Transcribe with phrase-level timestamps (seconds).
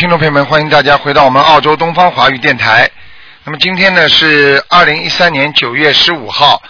[0.00, 2.90] 听众朋友们，欢迎大家回到我们澳洲东方华语电台。
[3.44, 6.62] 那么今天呢是二零一三年九月十五号，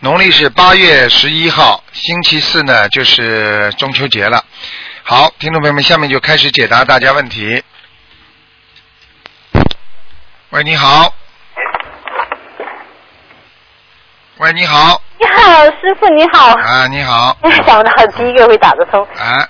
[0.00, 4.42] 农历是八月十一号，星期四呢就是中秋节了。
[5.02, 7.62] 好，听众朋友们，下面就开始解答大家问题。
[10.48, 11.12] 喂，你好。
[14.38, 15.02] 喂，你好。
[15.18, 16.54] 你好，师傅你好。
[16.54, 17.36] 啊，你好。
[17.42, 19.06] 哎，想不到第一个会打得通。
[19.14, 19.46] 啊。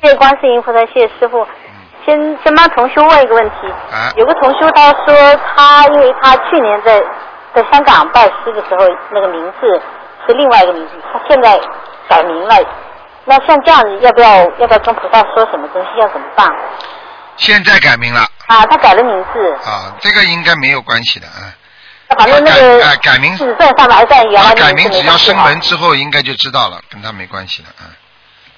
[0.00, 1.46] 谢谢观世音菩萨，谢谢师傅。
[2.04, 3.56] 先先帮同修问一个问题。
[3.90, 4.12] 啊。
[4.16, 7.02] 有个同修他说他因为他去年在
[7.54, 9.80] 在香港拜师的时候那个名字
[10.26, 11.60] 是另外一个名字，他现在
[12.08, 12.56] 改名了。
[13.24, 16.00] 那像这样子，要不要要不要跟菩萨说什么东西？
[16.00, 16.48] 要怎么办？
[17.36, 18.20] 现在改名了。
[18.46, 19.52] 啊，他改了名字。
[19.64, 21.54] 啊，这个应该没有关系的，啊。
[22.18, 27.88] 反正那个改改名是在上面还在原来改名只要升门之后应该就知道了，跟他没关系的，啊。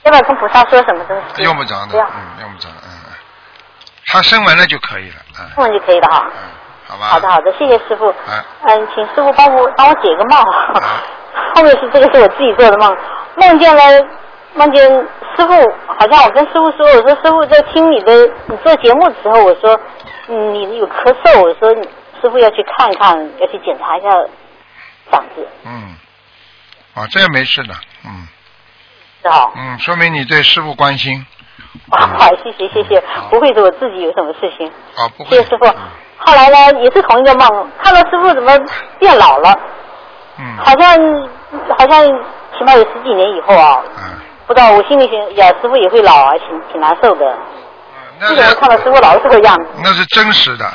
[0.02, 1.42] 要不要跟菩萨说什么东西？
[1.42, 3.03] 用不着的，嗯，用不着，嗯嗯。
[4.06, 5.62] 他生完了就可以了，嗯。
[5.62, 6.26] 完就可以了哈。
[6.26, 6.40] 嗯，
[6.86, 7.06] 好吧。
[7.06, 8.10] 好的好的，谢谢师傅。
[8.10, 8.44] 嗯。
[8.62, 10.42] 嗯，请师傅帮我帮我解个梦。
[11.54, 12.96] 后面是这个是我自己做的梦，
[13.36, 13.82] 梦见了
[14.54, 14.82] 梦见
[15.36, 15.52] 师傅，
[15.86, 19.78] 好像我跟师傅说，我说师傅在听你的你做节目的时候，我说
[20.28, 21.74] 嗯你有咳嗽，我说
[22.20, 24.10] 师傅要去看看，要去检查一下
[25.10, 25.48] 嗓子。
[25.64, 25.96] 嗯。
[26.94, 27.74] 啊，这没事的，
[28.04, 28.28] 嗯。
[29.22, 29.52] 是好。
[29.56, 31.26] 嗯，说明你对师傅关心。
[31.96, 34.66] 好，谢谢谢谢，不会是我自己有什么事情。
[34.68, 35.30] 啊，不会。
[35.30, 35.66] 谢谢师傅。
[36.18, 38.52] 后来呢，也是同一个梦，看到师傅怎么
[38.98, 39.54] 变老了，
[40.38, 40.56] 嗯。
[40.58, 40.98] 好像
[41.78, 42.04] 好像
[42.58, 44.18] 起码有十几年以后啊，嗯。
[44.46, 47.36] 不知道我心里想，呀，师傅也会老啊，挺挺难受的。
[48.20, 49.66] 那基本上看到师傅老是这个样子。
[49.82, 50.64] 那是真实的。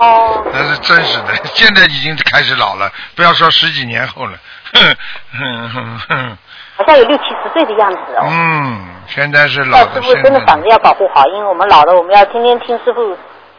[0.00, 0.44] 哦。
[0.52, 4.32] 那是真实的，现在已经开始老了，不要说十几年后了。
[6.78, 8.22] 好像有六七十岁的样子哦。
[8.24, 13.16] 嗯，现在是老那师傅真的嗓子要保护好，因为我们老了，我们要天天听师傅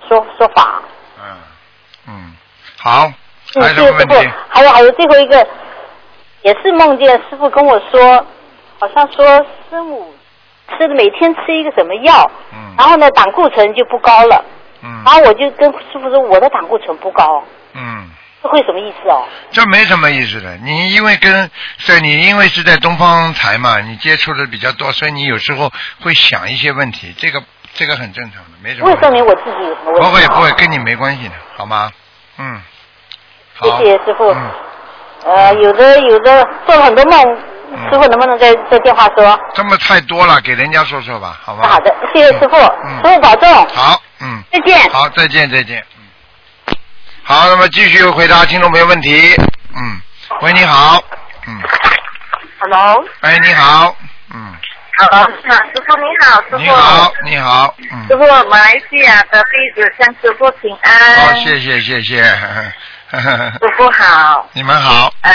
[0.08, 0.82] 说说法。
[1.20, 1.24] 嗯
[2.08, 2.34] 嗯，
[2.78, 3.12] 好，
[3.56, 4.32] 嗯，还有问题？。
[4.48, 5.46] 还有还有最后一个，
[6.44, 8.26] 也是梦见师傅跟我说，
[8.80, 9.26] 好像说
[9.70, 10.14] 师母
[10.70, 14.42] 吃的每天吃一个什么药，嗯然后呢胆固醇就不高了，
[14.82, 17.44] 嗯然后我就跟师傅说我的胆固醇不高，
[17.74, 18.10] 嗯，
[18.42, 19.28] 这会什么意思哦？
[19.52, 20.56] 这没什么意思的。
[20.58, 21.52] 你因为跟
[21.86, 28.94] 在你因为是在东方台嘛，你接触的比较多，所以你有时候会想一些问题，这个这个很正常的，没什不么。
[28.94, 30.02] 会说明我自己有什么问题。
[30.02, 31.92] 不会不会，跟你没关系的，好吗？
[32.38, 32.62] 嗯。
[33.56, 33.78] 好。
[33.78, 34.32] 谢谢师傅。
[34.32, 34.52] 嗯。
[35.26, 37.20] 呃，有的有的做了很多梦，
[37.92, 39.38] 师傅能不能在在电话说？
[39.54, 41.68] 这么太多了，给人家说说吧，好吗？
[41.68, 43.50] 好的，谢谢师傅，嗯师傅保重。
[43.68, 44.42] 好，嗯。
[44.50, 44.90] 再见。
[44.92, 45.84] 好，再见，再见。
[47.30, 47.36] 嗯。
[47.36, 49.36] 好，那么继续回答听众朋友问题。
[49.76, 50.02] 嗯。
[50.42, 51.00] 喂，你好。
[51.48, 51.62] 嗯。
[52.60, 53.96] Hello，哎，你好。
[54.34, 54.54] 嗯。
[54.98, 56.58] 好，师傅你好，师傅。
[56.58, 57.76] 你好，你好。
[57.92, 58.08] 嗯。
[58.08, 61.28] 师傅，马来西亚的弟子向师傅请安。
[61.28, 62.24] 好，谢谢谢谢。
[63.14, 64.50] 师傅好。
[64.54, 65.14] 你们好。
[65.22, 65.32] 呃，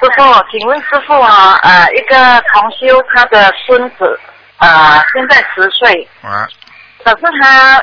[0.00, 4.18] 师傅，请问师傅啊，呃，一个同修他的孙子，
[4.58, 6.48] 呃，现在十岁，啊，
[7.04, 7.82] 可是他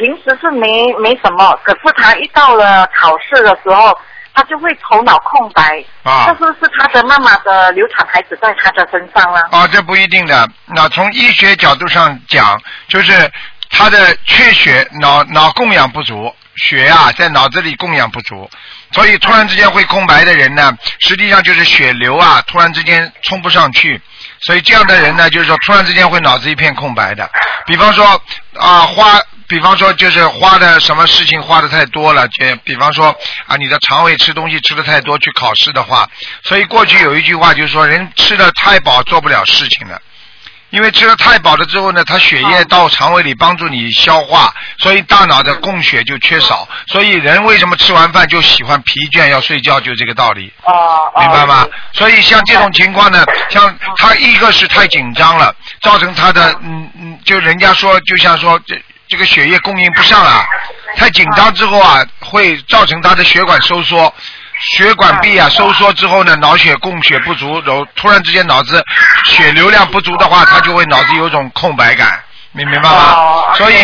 [0.00, 3.94] 平时是没没什么，可是他一到了考试的时候，
[4.32, 5.84] 他就会头脑空白。
[6.02, 9.40] 啊这是不是他的妈妈的流产孩子在他的身上了？
[9.52, 10.48] 啊，这不一定的。
[10.68, 13.30] 那从医学角度上讲，就是
[13.68, 18.50] 他的缺血，脑脑供氧不足，血啊在脑子里供氧不足，
[18.92, 24.00] 所以突然之间会空白的人呢，实际上就是血流啊突然之间冲不上去，
[24.40, 27.28] 所以这样的人呢，就是说突然之间会脑子一片空白的。
[27.66, 28.06] 比方说
[28.58, 29.20] 啊花。
[29.50, 33.08] 比方说，就是花的什么事情花的太多了，就比方说
[33.46, 36.08] 啊，你的肠胃吃东西吃的太多，去考试的话，
[36.44, 40.00] 所以过去有一句话就是说，人吃的太饱做不了事情了。
[40.70, 46.68] 因为吃的太饱了之后呢，它血液到肠胃里帮助你消化，所以大脑的供血就缺少。
[46.86, 50.52] 所以人为什么吃完饭就喜欢疲倦要睡觉，就这个道理。
[50.62, 51.66] 啊，明白吗？
[51.92, 58.56] 所以像这种情况呢，像他一个是太紧张了，造成他的嗯嗯，就人家说，就像说
[59.10, 60.46] 这这个血液供应不上啊，
[60.96, 64.14] 太紧张之后啊，会造成他的血管收缩。
[64.60, 68.82] 血管壁啊收缩之后呢，脑血供血不足，然后突然之间脑子
[69.24, 72.22] 血流量不足的话，他就会脑子有种空白感。
[72.52, 73.14] 你明白吗？
[73.16, 73.74] 哦所以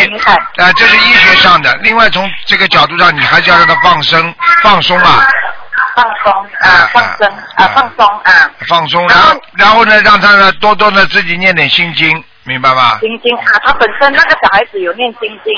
[0.57, 1.73] 呃，这是医学上的。
[1.81, 5.27] 另外，从这个角度上，你还是要让他放松、放松啊，
[5.95, 12.97] 放松啊啊，放松啊啊，放松啊，放松，然后然后呢，让他呢多多的自己念点心经，明白吧？
[13.01, 15.53] 心经啊，他本身那个小孩子有念心经，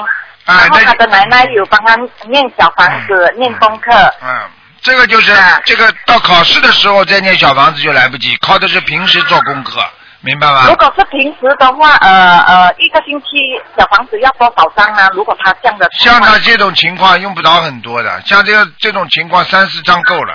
[0.45, 1.95] 啊，然后那他的奶奶有帮他
[2.27, 3.91] 念小房子、念功课。
[4.23, 4.41] 嗯，
[4.81, 9.79] 这个就是、啊这个到考试的时候再念小房子就来不及，靠的是平时做功课，
[10.21, 10.75] 明白吗如？
[10.75, 13.27] 果是平时的话，呃呃，一个星期
[13.77, 15.07] 小房子要多少张呢？
[15.13, 20.33] 如果他这样的像他这种情况用不着很多的，像这个这种情况三四张够了。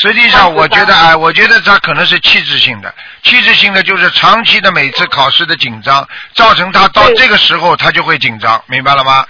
[0.00, 9.24] 实际上，我觉得，张哎，我觉得他可能是气质性的，气质性的就是长期的每次考试的紧张，造成他到这个时候他就会紧张，明白了吗？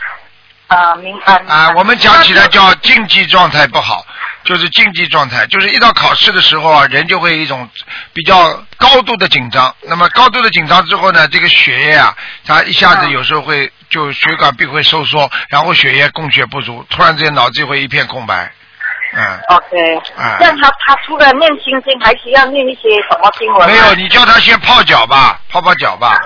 [0.67, 1.43] 啊，明白。
[1.49, 4.05] 啊，我们讲起来叫竞技状态不好，
[4.45, 7.67] 就是竞技状态，就是一到考试的时候啊，人就会一种
[8.13, 9.75] 比较高度的紧张。
[9.85, 12.15] 那么高度的紧张之后呢，这个血液啊，
[12.45, 18.53] 它一下子嗯有时候会就血管壁会收缩，然后血液供血不足，突然之间脑子就会一片空白。
[19.17, 23.69] 嗯，OK，啊让他他除了念心经，还需要念一些什么经文？
[23.69, 26.17] 没有，你叫他先泡脚吧，泡泡脚吧。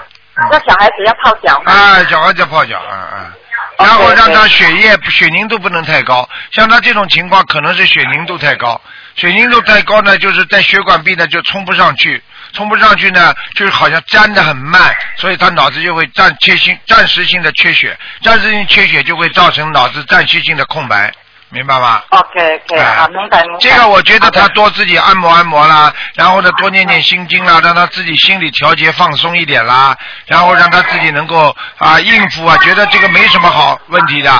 [0.50, 1.72] 那小孩子要泡脚吗？
[1.72, 3.32] 啊，脚完再泡脚，嗯嗯。
[3.78, 8.80] 然后让他血液血凝度不能太高，像他这种情况可能是血凝度太高，
[9.16, 21.12] 血凝度太高呢，就是在血管壁呢就冲不上去，冲不上去呢，就是好像粘的很慢，所以他脑子就会暂缺性暂时性的缺血，暂时性缺血就会造成脑子暂时性的空白，
[21.52, 23.58] 明白吗？OK OK，哎好，明白明白。
[23.60, 29.94] 这个我觉得他多自己按摩按摩啦，然后呢多念念心经啦，让他自己心理调节放松一点啦，
[30.26, 34.30] 然后让他自己能够啊应付啊，觉得这个没什么好问题的，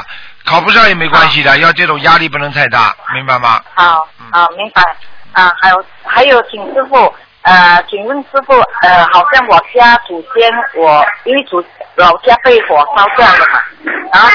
[0.44, 3.60] 考不上也没关系的，要这种压力不能太大，明白吗？
[3.74, 4.82] 好嗯好明白
[5.32, 11.62] 啊，还有还有，请师傅呃，请问师傅呃，好像我家祖先我因为祖
[11.96, 13.60] 老家被火烧掉了嘛，
[14.14, 14.28] 然后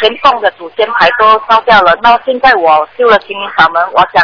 [0.00, 4.22] 全供的祖先牌都烧掉了，那现在我修了心灵法门，我想。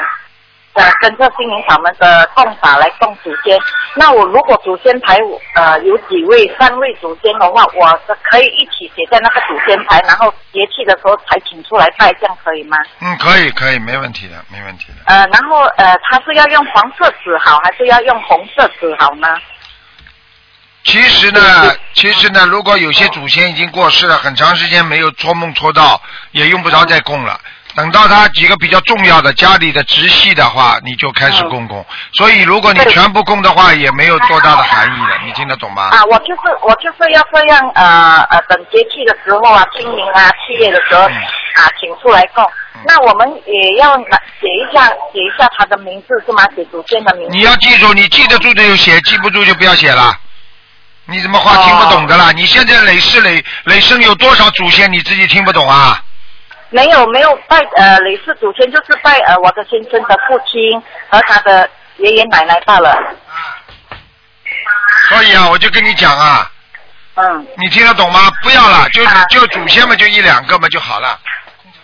[0.75, 3.59] 呃，跟着心灵法门的供法来供祖先。
[3.97, 5.19] 那我如果祖先牌
[5.57, 12.77] 呃有几位、三位祖先的话，我是可以一起写在那个祖先牌，然后节气的时候才请出来拜，这样可以吗？
[13.01, 14.99] 嗯，可以可以，没问题的，没问题的。
[15.07, 19.37] 呃，然后呃，他是要用黄色纸好，还是要用红色纸好呢？
[20.85, 21.41] 其实呢，
[21.93, 26.01] 其实呢，如果有些祖先已经过世了，很长时间没有托梦托到，
[26.33, 27.39] 也用不着再供了。
[27.77, 31.85] 等到他几个比较重要的家里的直系的话，你就开始供供。
[32.15, 35.91] 所以如果你全部供的话，也没有多大的含义了，你听得懂吗？
[35.93, 42.45] 啊，我就是我就是要这样呃呃，等节气的时候啊，清明啊、七月的时候嗯啊，请出来供。
[42.85, 46.49] 那我们也要拿写一下写一下他的名字是吗？
[46.57, 47.37] 写祖先的名字。
[47.37, 50.17] 你要记住，你记得住的就写，记不住就不要写了。
[51.11, 52.31] 你怎么话听不懂的啦？
[52.33, 56.03] 你现在累世累累生有多少祖先，你自己听不懂啊？
[56.71, 60.79] 没有没有拜呃累世祖先，就是拜呃我的先生的父亲
[61.09, 62.95] 和他的爷爷奶奶罢了。
[65.09, 66.51] 所以啊，我就跟你讲啊，
[67.15, 68.31] 嗯，你听得懂吗？
[68.43, 71.19] 不要了，就啊就祖先嘛，就一两个嘛就好了。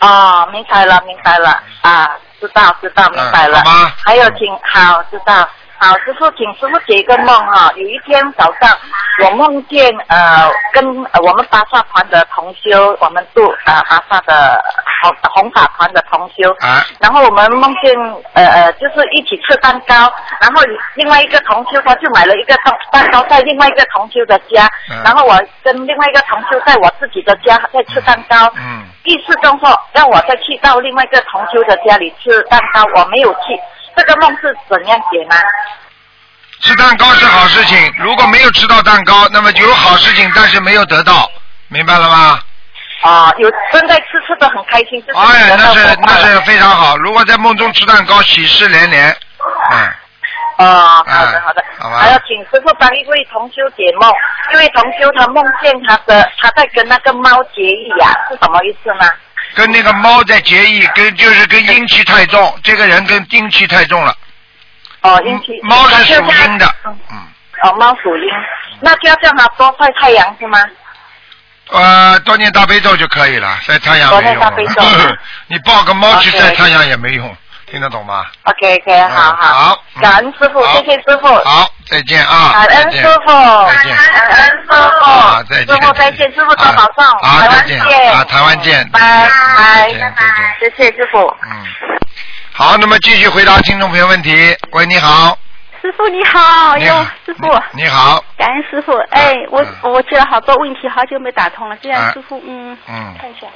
[0.01, 2.07] 哦，明白了，明白了啊，
[2.39, 3.57] 知道知道，明白了。
[3.57, 5.49] 嗯好吗还有请好知道。
[5.77, 7.71] 好，师傅，请师傅解一个梦哈。
[7.75, 8.75] 有一天早上，
[9.23, 14.63] 我梦见呃，跟呃我们巴萨团的同修，我们度呃巴萨的
[15.03, 17.93] 红红法团的同修，啊，然后我们梦见
[18.33, 19.93] 呃呃，就是一起吃蛋糕，
[20.39, 20.61] 然后
[20.95, 25.03] 另外一个同修他就买了一个蛋蛋糕在另外一个同修的家，嗯。
[25.03, 33.59] 然后我跟另外一个同修在我自己的家在吃蛋糕，嗯，意识中说让我再去到另外一个同修的家里吃蛋糕，我没有去，
[33.95, 35.35] 这个梦是怎样解吗？
[36.61, 41.29] 吃蛋糕是好事情，如果没有吃到蛋糕，那么就有好事情，但是没有得到，
[41.67, 42.39] 明白了吗？
[43.01, 46.97] 啊、有正在吃吃的很开心，就是哎，那是那是非常好。
[46.97, 49.15] 如果在梦中吃蛋糕，喜事连连。
[49.71, 54.11] 嗯，哦，哎好的好的，好吧还要请师傅帮一位同修解梦，
[54.53, 59.07] 一位同修他梦见他的他在跟那个猫结义啊、是什么意思呢？
[59.55, 64.15] 跟那个猫在结义，跟就是跟阴气太重，这个人跟阴气太重了。
[65.01, 65.59] 哦，阴气。
[65.63, 67.17] 猫是属阴的嗯，嗯，
[67.63, 68.23] 哦，猫属阴，
[68.81, 70.59] 那就要叫它多晒太阳是吗？
[71.71, 74.81] 呃，多念大悲咒就可以了，晒太阳多没用念大悲咒。
[75.47, 77.37] 你抱个猫去晒太阳也没用，
[77.69, 81.27] 听得懂吗？OK OK，好嗯好嗯感恩师傅，谢谢师傅。
[81.43, 82.51] 好，再见啊！
[82.53, 83.95] 感恩师傅，再见。
[83.95, 84.75] 感恩师傅，
[85.11, 91.19] 啊再见师傅再见，师傅多保重，台湾见见，啊台湾见拜拜拜拜，谢谢师傅。
[91.43, 91.65] 嗯，
[92.53, 94.55] 好，那么继续回答听众朋友问题。
[94.71, 95.37] 喂，你好，
[95.81, 98.93] 师傅你好，哎你好呦，师傅，你你好，感恩师傅。
[99.09, 101.75] 哎，我嗯我接了好多问题，好久没打通了。
[101.81, 103.47] 这样哎师傅，嗯，嗯，看一下。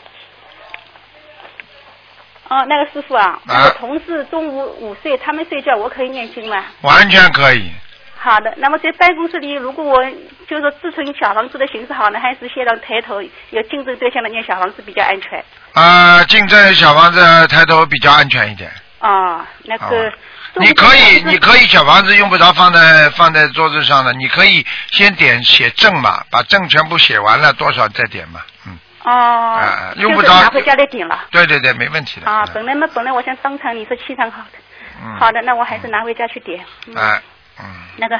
[2.50, 6.64] 哦，那个师傅啊，啊我同事中午午睡，他们睡觉，我可以念经吗？
[6.82, 7.72] 完全可以。
[8.18, 10.04] 好的，那么在办公室里，如果我
[10.48, 15.44] 就是说自存小房子的形式好呢，还是先让抬头有竞争对象的念小房子比较安全？
[15.74, 18.70] 啊，竞争小房子抬头比较安全一点。
[19.00, 20.12] 哦，那个
[20.56, 28.78] 你可以，你可以小房子用不着放在放在桌子上的，你可以先点写正嘛，把正全部写完了，多少再点嘛，嗯，
[29.10, 31.26] 哦啊，用不着就是拿回家来点了。
[31.32, 32.30] 对对对，没问题的。
[32.30, 34.58] 啊，嗯本来嘛，本来我想当场你说气场好的，
[35.04, 36.64] 嗯，好的，那我还是拿回家去点。
[36.88, 37.22] 嗯哎，
[37.60, 37.66] 嗯，
[37.98, 38.20] 那个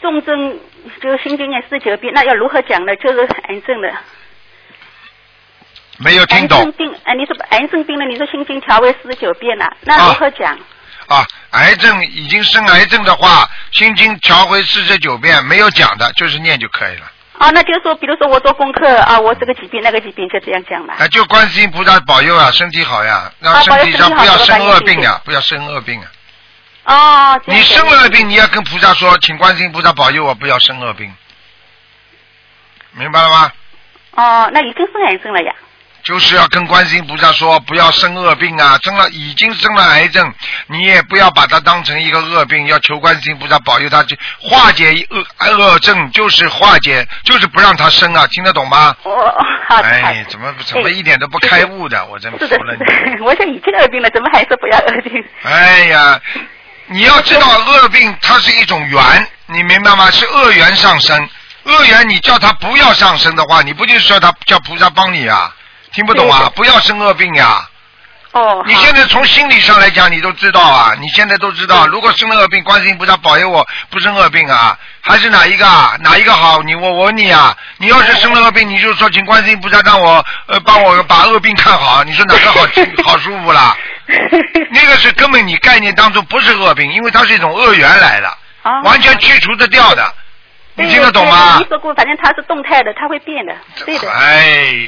[0.00, 0.58] 重症
[1.00, 2.94] 就是心经念四十九遍，那要如何讲呢？
[2.96, 3.92] 就是癌症的，
[5.98, 10.58] 没有听癌症懂病，哎，你说癌症病了，你说心经调为四十九遍了，那啊如何讲？
[11.08, 11.26] 啊？
[11.50, 17.10] 癌症已经生癌症的话，心经调回四十九遍，没有讲的，就是念就可以了。
[17.40, 20.92] 啊，那就是说，比如说我做功课啊，我这个疾病那个疾病就这样讲嘛。
[20.98, 26.06] 啊，就观世音菩萨保佑啊，身体好呀，让啊身体上不要生恶病呀，不要生恶病啊。
[26.84, 31.10] 哦，你生了恶病，你要跟菩萨说，请观世音菩萨保佑我不要生恶病，
[32.92, 33.52] 明白了吗？
[34.16, 35.54] 哦，那已经生癌症了呀。
[36.04, 38.78] 就是要跟观世音菩萨说，不要生恶病啊！
[38.82, 40.32] 生了已经生了癌症，
[40.66, 48.26] 你也不要把它当成一个恶病，要求观世音菩萨保佑他去化解恶恶症，就是化解，就是不让他生啊！
[48.28, 48.96] 听得懂吗？
[49.02, 49.12] 哦，
[49.68, 52.04] 好的，好哎，怎么怎么一点都不开悟的？
[52.06, 52.56] 我真服了是
[53.06, 53.16] 你！
[53.18, 55.24] 的， 我想已经恶病了，怎么还是不要恶病？
[55.42, 56.20] 哎呀，
[56.86, 60.10] 你要知道恶病它是一种缘，你明白吗？
[60.10, 61.28] 是恶缘上升，
[61.64, 65.54] 恶缘你叫他不要上升的话，你不就是说他叫菩萨帮你啊？
[65.92, 66.50] 听不懂啊？
[66.54, 67.66] 不要生恶病呀！
[68.32, 75.96] 哦，你现在从心理上来讲，你都知道啊，你现在都知道，如果生了恶病，观世音菩萨保佑我不生恶病啊，还是哪一个啊？
[76.00, 76.62] 哪一个好？
[76.62, 82.60] 你我我问你啊，你要是生了恶病，你就说请观世音菩萨让我呃帮我把恶病看好，你说哪个好
[83.04, 83.76] 好舒服啦？
[84.70, 88.28] 那个是根本你概念当中不是恶病，因为它是一种恶缘来的，
[88.62, 90.14] 啊完全去除得掉的，
[90.74, 91.64] 你听得懂吗你？
[91.66, 93.52] 说过，反正它是动态的，它会变的，
[93.84, 94.08] 对的。
[94.08, 94.86] 哎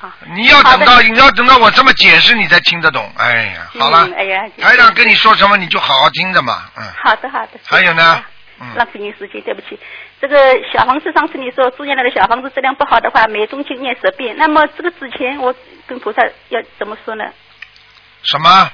[0.00, 3.10] 好，你要等到你要等到我这么解释，你才听得懂。
[3.16, 6.84] 哎呀，好了嗯，哎呀，台长跟你说什么你就好好听着嘛，嗯。
[7.02, 7.58] 好的好的。
[7.64, 9.78] 还有呢啊嗯浪费你时间，对不起。
[10.20, 10.36] 这个
[10.72, 14.36] 小房子上次你说住进来的小房子质量不好的话，每中间念十遍。
[14.36, 15.54] 那么这个之前我
[15.86, 17.24] 跟菩萨要怎么说呢？
[18.24, 18.70] 什么？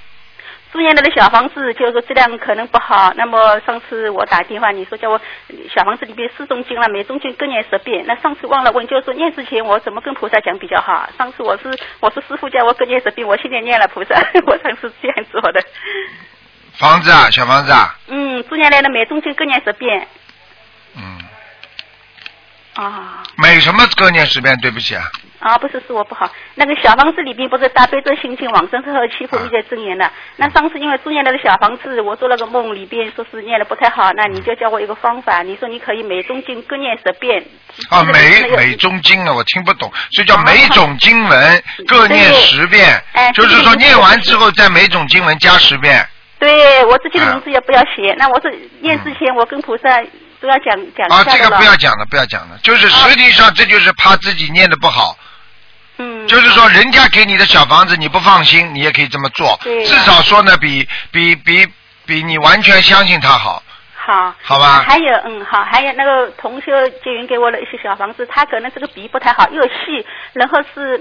[0.74, 3.12] 住院了的小房子就是说质量可能不好。
[3.14, 5.20] 那么上次我打电话，你说叫我
[5.72, 8.04] 小房子里边四中经了，每中经各念十遍。
[8.08, 11.08] 那上次忘了问，就是说念之前我怎么跟菩萨讲比较好？
[11.16, 14.16] 上次我是我是师傅叫我各念十遍，我现在念了菩萨，
[14.48, 15.62] 我上次这样做的。
[16.72, 20.08] 房子啊，小房子啊，嗯，住院来的每中经各念十遍。
[20.96, 21.18] 嗯，
[22.74, 24.56] 啊每什么各念十遍？
[24.58, 25.04] 对不起啊，
[25.44, 26.32] 啊，不是是我不好。
[26.54, 30.10] 那个小房子里边不是大悲咒心经往生咒和七佛密在真言的。
[30.36, 37.44] 那上次因为住院那个小房子，我做了个梦，里边说是念的不太好，那你就教我一个方法，你说你可以每中经各念十遍。
[37.90, 46.08] 啊，每每中经啊，我听不懂，所以叫每种经文各念十遍哎，就是说念完之后再每种经文加十遍。
[46.38, 48.14] 对我自己的名字也不要写。
[48.16, 49.88] 那我是念之前，我跟菩萨
[50.40, 55.23] 都要讲讲啊，这个不要讲了，不要讲了，就是实际上这就是怕自己念的不好，嗯，
[56.26, 61.66] 就是说人家给你的小房子你不放心，你也可以这么做，对至少说呢，比比比
[62.06, 63.62] 比你完全相信他好，
[63.94, 64.34] 好。
[64.42, 64.84] 好吧？
[64.86, 71.00] 还有，嗯，好，还有那个同学结缘给我的一些小房子，他可能这个笔不太好，又细，然后是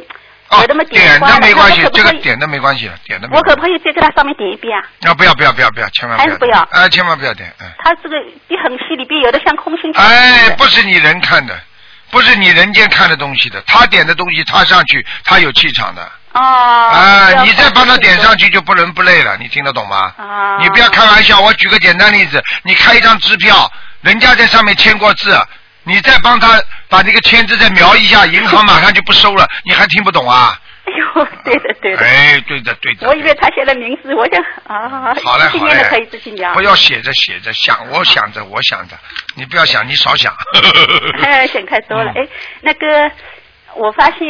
[0.50, 3.56] 哦有那么，点花的，的没关系那我，可不可以这个点的没关系了，点的没我关系。
[3.56, 4.84] 可不可以再给他上面点一遍啊？
[5.08, 7.74] 啊，不要不要不要不要，千万还是不要哎，千万不要点，哎。
[7.80, 8.16] 他这个
[8.48, 11.60] 笔很细，里边有的像空心球哎，不是你人看的，
[12.14, 16.12] 不是你人间看的东西的，他点的东西，他上去，他有气场的。
[16.34, 16.92] 哦。
[16.94, 18.46] 哎，要你再帮他点上去。
[18.46, 20.14] 去就不伦不类了，你听得懂吗？
[20.18, 20.58] 啊。
[20.62, 25.36] 你不要开玩笑，我举个简单例子，你开一张支票，人家在上面签过字，
[25.84, 30.56] 你再帮他把那个签字再描一下，银行马上就不收了，你还听不懂啊？
[30.86, 32.06] 哎呦，对的对的。
[32.06, 33.08] 哎，对的对的。
[33.08, 36.54] 我以为他写了名字，我想啊，好嘞好嘞今年的可以自己聊。
[36.54, 38.96] 不要写着写着想，我想着我想着，
[39.36, 40.34] 你不要想，你少想。
[41.24, 42.12] 哎，想太多了。
[42.12, 42.28] 嗯哎，
[42.62, 43.12] 那个，
[43.76, 44.28] 我发现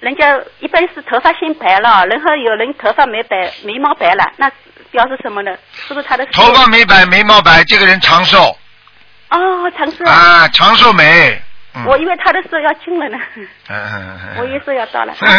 [0.00, 4.50] 人家一般是头发先白了，然后有人头发没白，眉毛白了，那
[4.90, 5.56] 表示什么呢？
[5.86, 8.56] 是不是他的头发没白，眉毛白，这个人长寿
[9.30, 11.40] 哦，长寿啊，长寿眉。
[11.74, 13.18] 嗯我以为他的事要进了呢，
[14.38, 15.14] 我以为是要到了。
[15.20, 15.30] 嗯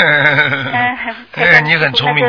[0.74, 2.26] 嗯，哎，你很聪明。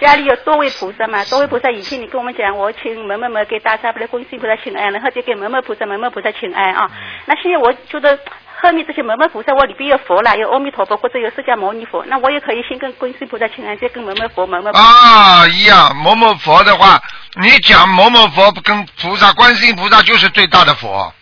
[0.00, 1.24] 家里有多位菩萨嘛？
[1.26, 6.90] 多位菩萨，以前你跟我们讲，我请某某某给大萨布的观世音菩萨请安，然后就给某某菩萨、某某菩萨请安啊。
[6.92, 8.18] 嗯那现在我觉得
[8.60, 14.70] 后面这些某某菩萨，我里边有佛了，有阿弥陀佛或者有释迦牟尼佛，那我也可以先跟观世音菩萨请安，再跟某某佛、某某。
[14.72, 15.94] 啊，一样。
[15.94, 17.00] 某某佛的话，
[17.40, 21.14] 你讲某某佛跟菩萨，观世音菩萨就是最大的佛，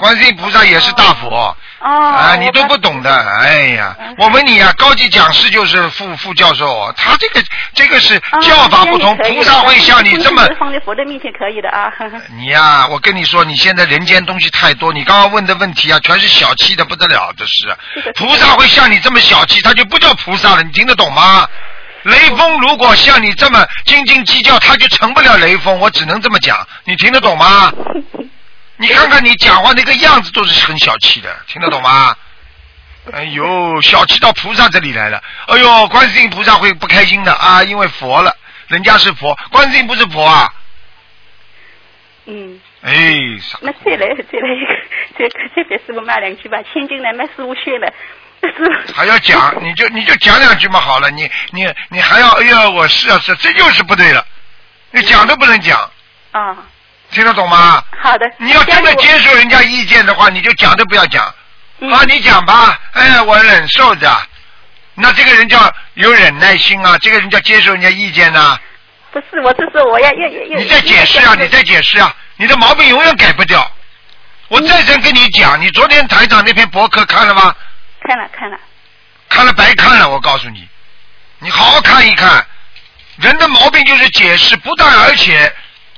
[0.00, 1.28] 观世音菩萨也是大佛。
[1.28, 1.56] 哦。
[1.80, 4.14] 啊，你都不懂的，哎呀嗯！
[4.18, 7.42] 我问你啊，高级讲师就是副副教授，他这个
[7.74, 11.90] 这个是啊教法不同，菩萨会像你这么放在佛的面前可以的啊。
[12.36, 17.74] 你呀、我跟你说，你现在人间东西太多，你刚刚问的问题啊，全是小气的不得了的事。
[18.14, 21.48] 菩萨会像你这么小气，他就不叫菩萨了，你听得懂吗？
[22.02, 25.78] 雷锋如果像你这么斤斤计较，他就成不了雷锋。
[25.80, 27.72] 我只能这么讲，你听得懂吗？
[28.80, 32.16] 你看看你讲话那个样子都是很小气的， 听得懂吗？
[33.12, 35.22] 哎呦，小气到菩萨这里来了。
[35.46, 38.34] 哎呦，观世音菩萨会不开心的啊，因为佛了，
[38.68, 40.52] 人家是佛，观世音不是佛啊。
[42.26, 42.60] 嗯。
[42.82, 42.92] 哎，
[43.42, 44.74] 傻那再来再来一个，
[45.18, 46.58] 再再给师傅骂两句吧。
[46.72, 47.92] 千金难买师傅血了，
[48.40, 48.92] 师傅。
[48.94, 54.24] 还要讲，你就你就讲两句嘛，好了，你你你还要，哎呀，我是啊是，这就是不对了，
[54.92, 55.90] 你讲都不能讲，
[56.32, 56.56] 啊，
[57.10, 57.82] 听得懂吗？
[58.02, 58.30] 好的。
[58.38, 61.32] 你要真的接受人家意见的话，你就讲都不要讲。
[61.80, 64.10] 嗯啊，你讲吧，哎，我忍受着。
[64.94, 68.58] 那这个人叫有忍耐心啊，这个人叫接受人家意见呐、
[69.12, 70.58] 不是，我是说我要要要。
[70.58, 73.70] 你再解释啊，你再解释啊，你的毛病永远改不掉。
[74.48, 77.54] 我再三跟你讲，你昨天台长那篇博客看了吗？
[78.02, 78.58] 看了看了，
[79.28, 80.68] 看了白看了，我告诉你，
[81.38, 82.44] 你好好看一看。
[83.16, 85.50] 人的毛病就是解释，不但而且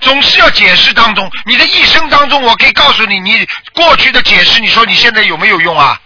[0.03, 1.31] 总是要解释当中。
[1.47, 5.99] 你的一生当中，我可以告诉你，你过去的解释，你说你现在有没有用啊？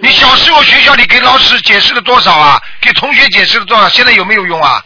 [0.00, 2.62] 你小时候学校里给老师解释了多少啊？
[2.80, 3.88] 给同学解释了多少？
[3.88, 4.84] 现在有没有用啊？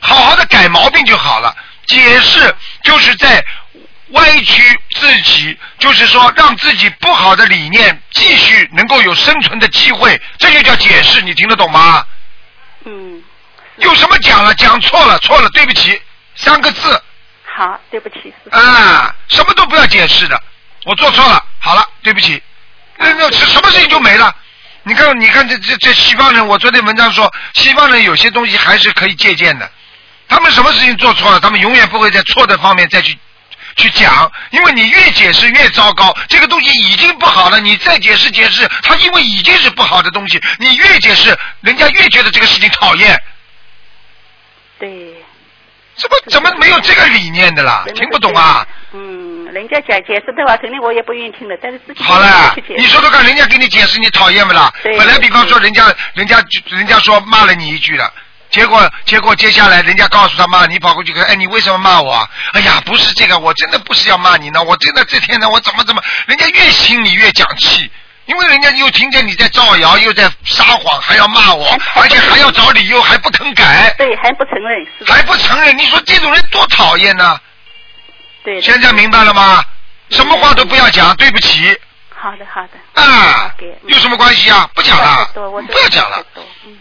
[0.00, 1.54] 好好的改毛病就好了。
[1.86, 3.44] 解释就是在
[4.10, 11.20] 歪曲自己，就是说让自己不好的理念继续能够有生存的机会，这就叫解释。
[11.22, 12.04] 你听得懂吗？
[12.84, 13.22] 嗯，
[13.78, 14.54] 有什么讲了？
[14.54, 16.00] 讲错了，错了，对不起，
[16.36, 17.02] 三个字
[17.58, 18.32] 好，对不起。
[18.52, 20.40] 啊，什么都不要解释的。
[20.84, 22.40] 我做错了，好了，对不起，
[22.96, 24.32] 那那什什么事情就没了。
[24.84, 29.68] 你看，你看这这这西方人，我昨天文章说，西方人有些东西还是可以借鉴的。
[30.28, 33.18] 他们什么事情做错了，他们永远不会在错的方面再去
[33.74, 43.20] 去讲，因为你越解释越糟糕，这个东西已经不好了，你再解释解释，他因为已经是不好的东西，你越解释，人家越觉得这个事情讨厌。
[44.78, 45.17] 对。
[45.98, 47.84] 怎么怎么没有这个理念的啦？
[47.94, 48.66] 听不懂啊？
[48.92, 54.72] 嗯，人家讲解释的话，肯定我也不愿意听的，但是自己好了你说说看，人家给你解释，你讨厌不啦？
[54.82, 58.12] 对本来比方说人家人家人家说骂了你一句了。
[58.50, 62.26] 结果，结果接下来人家告诉他骂你，跑过去看，哎，你为什么骂我啊？
[62.54, 67.90] 哎呀，不是这个，我真的不是要骂你呢，我真的这天呢，我怎么怎么，人家越心里越讲气，
[68.28, 77.40] 因为人家又听见你在造谣，又在撒谎，还要骂我， 而且还要找理由，还不肯改，对，还不承认，还不承认，你说这种人多讨厌呢？
[78.44, 78.60] 对。
[78.60, 79.64] 现在明白了吗？
[80.10, 81.74] 什么话都不要讲，对不起
[82.14, 83.02] 好的，好的。
[83.02, 83.54] 啊
[83.86, 84.68] 有什么关系啊？
[84.74, 86.22] 不讲了不要讲了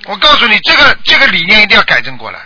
[0.05, 2.39] 我告诉你，这个这个理念一定要改正过来。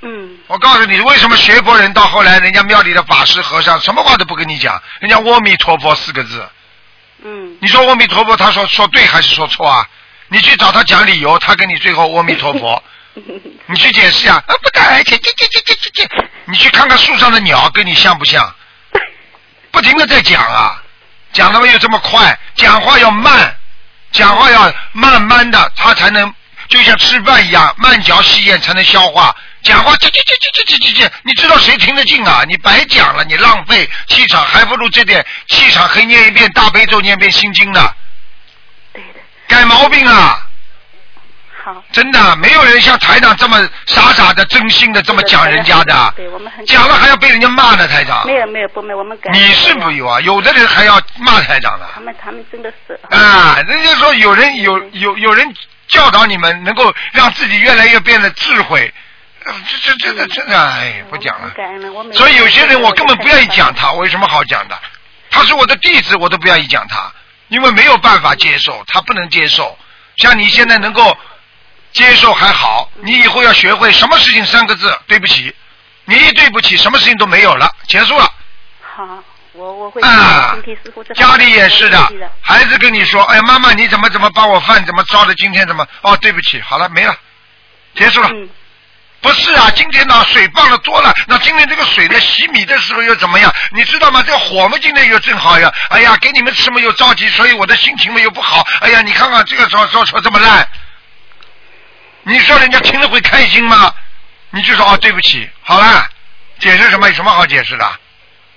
[0.00, 6.48] 嗯，我告诉你，为什么学佛人到后来，人家庙里的法师和尚什么话都不跟你讲，人家阿弥陀佛四个字，
[7.24, 9.88] 嗯，你说阿弥陀佛，他说说对还是说错啊？
[10.28, 12.82] 你去找他讲理由，他跟你最后阿弥陀佛，
[13.66, 18.54] 你去解释啊，啊不对，这这这这这这这，你去看看树上的鸟跟你像不像？
[19.70, 20.82] 不停的在讲啊，
[21.32, 23.56] 讲的没有这么快，讲话要慢，
[24.12, 26.32] 讲话要慢慢的，他才能
[26.68, 29.34] 就像吃饭一样，慢嚼细咽才能消化。
[29.68, 32.42] 讲话这这这这这这这这，你知道谁听得进啊？
[32.48, 37.86] 你白讲了，你浪费气场，还不如这点气场可以念一遍大悲咒，念一遍心经呢。
[38.94, 40.40] 对的，改毛病啊！
[41.62, 41.84] 好。
[41.92, 46.14] 真的，没有人像台长这么傻傻的、真心的这么讲人家的。
[46.16, 48.36] 对我们很讲了还要被人家骂呢，台长没。
[48.36, 49.30] 有没有不没有我们改。
[49.32, 50.18] 你是不有啊？
[50.22, 51.86] 有的人还要骂台长的。
[51.94, 52.98] 他们他们真的是。
[53.10, 55.54] 啊，人家说有人有有有人
[55.88, 58.90] 教导你们，能够让自己越来越变得智慧。
[59.48, 61.48] 呃这这这这真的，哎，不讲了。
[61.48, 64.78] 了，所以有些人我根本不愿意讲他，我有什么好讲的？
[65.30, 67.12] 他是我的弟子，我都不愿意讲他，
[67.48, 69.76] 因为没有办法接受，他不能接受。
[70.16, 71.16] 像你现在能够
[71.92, 75.54] 接受还好，你以后要学会什么事情三个字，对不起，
[76.04, 78.30] 你一对不起，什么事情都没有了，结束了。
[78.96, 80.56] 好，我我会啊
[81.14, 81.98] 家里也是的
[82.40, 85.86] 孩子跟你说，哎呀，妈妈你怎么怎么把我饭怎么烧的，今天怎么？
[86.02, 87.16] 哦，对不起，好了，没了，
[87.94, 88.28] 结束了。
[88.32, 88.48] 嗯，
[89.20, 93.52] 不是啊，今天呢水放的多了，那今天这个水呢洗米的时候又怎么样？
[93.72, 94.22] 你知道吗？
[94.24, 98.64] 这个火嘛今天又正好呀，哎呀，给你们吃嘛又着急，所以我的心情嘛又不好。
[98.80, 100.68] 哎呀，你看看这个说说说这么烂，
[102.22, 103.92] 你说人家听了会开心吗？
[104.50, 106.08] 你就说哦对不起，好了，
[106.60, 107.08] 解释什么？
[107.08, 107.92] 有什么好解释的？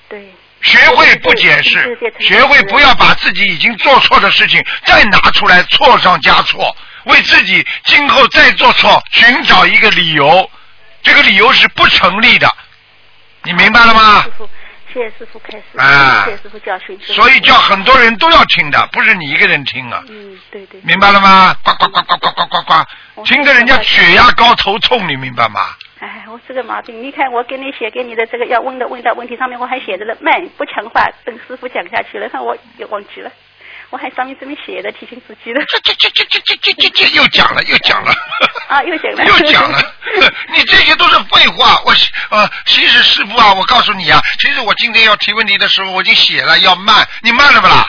[0.09, 10.49] 对，学会不解释，学会不要把自己已经做错的事情再拿出来错上加错，为自己今后再做错寻找一个理由，
[11.01, 12.49] 这个理由是不成立的，
[13.43, 14.31] 你明白了吗师？
[14.37, 14.49] 傅，
[14.93, 16.99] 谢谢师傅开始，啊谢谢师傅教训。
[17.01, 20.79] 所以叫很多人都要听的，不是你一个人听啊，嗯，对对。
[20.83, 21.55] 明白了吗？
[21.63, 22.83] 呱呱呱呱呱呱呱
[23.15, 25.75] 呱，听得人家血压高头痛，你明白吗？
[25.99, 33.31] 哎，我这个毛病，你看我给你写给你的这个要问的问到问题上面，我还写着了慢不强化，等师傅讲下去了，看我也忘记了，
[33.91, 35.61] 我还上面这么写的提醒自己的。
[35.65, 38.11] 这这这这这这这这这又讲了又讲了。
[38.69, 39.23] 啊，又讲了。
[39.27, 39.79] 又讲了，
[40.55, 41.81] 你这些都是废话。
[41.85, 41.93] 我
[42.29, 47.85] 呃，其实师傅啊，我告诉你啊，其实我今天要提问题的时候，我已经写了要慢，你慢了不啦？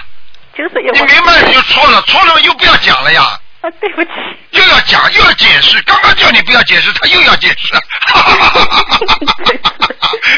[0.54, 0.92] 就是有。
[0.92, 3.38] 你明白你就错了，错了又不要讲了呀。
[3.62, 4.10] 啊， 对不起。
[4.50, 7.74] 又要讲又要解释，刚刚叫你不要解释，他又要解释。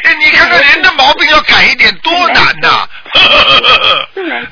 [0.04, 2.88] 哎， 你看看人的毛病要改一点多难呐！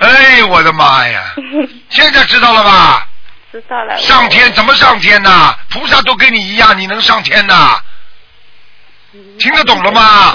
[0.00, 1.22] 哎，我的妈呀！
[1.90, 3.06] 现在知道了吧？
[3.52, 3.96] 知道了。
[3.98, 5.54] 上天怎么上天呐？
[5.70, 7.78] 菩萨都跟你一样，你能上天呐？
[9.38, 10.34] 听得懂了吗？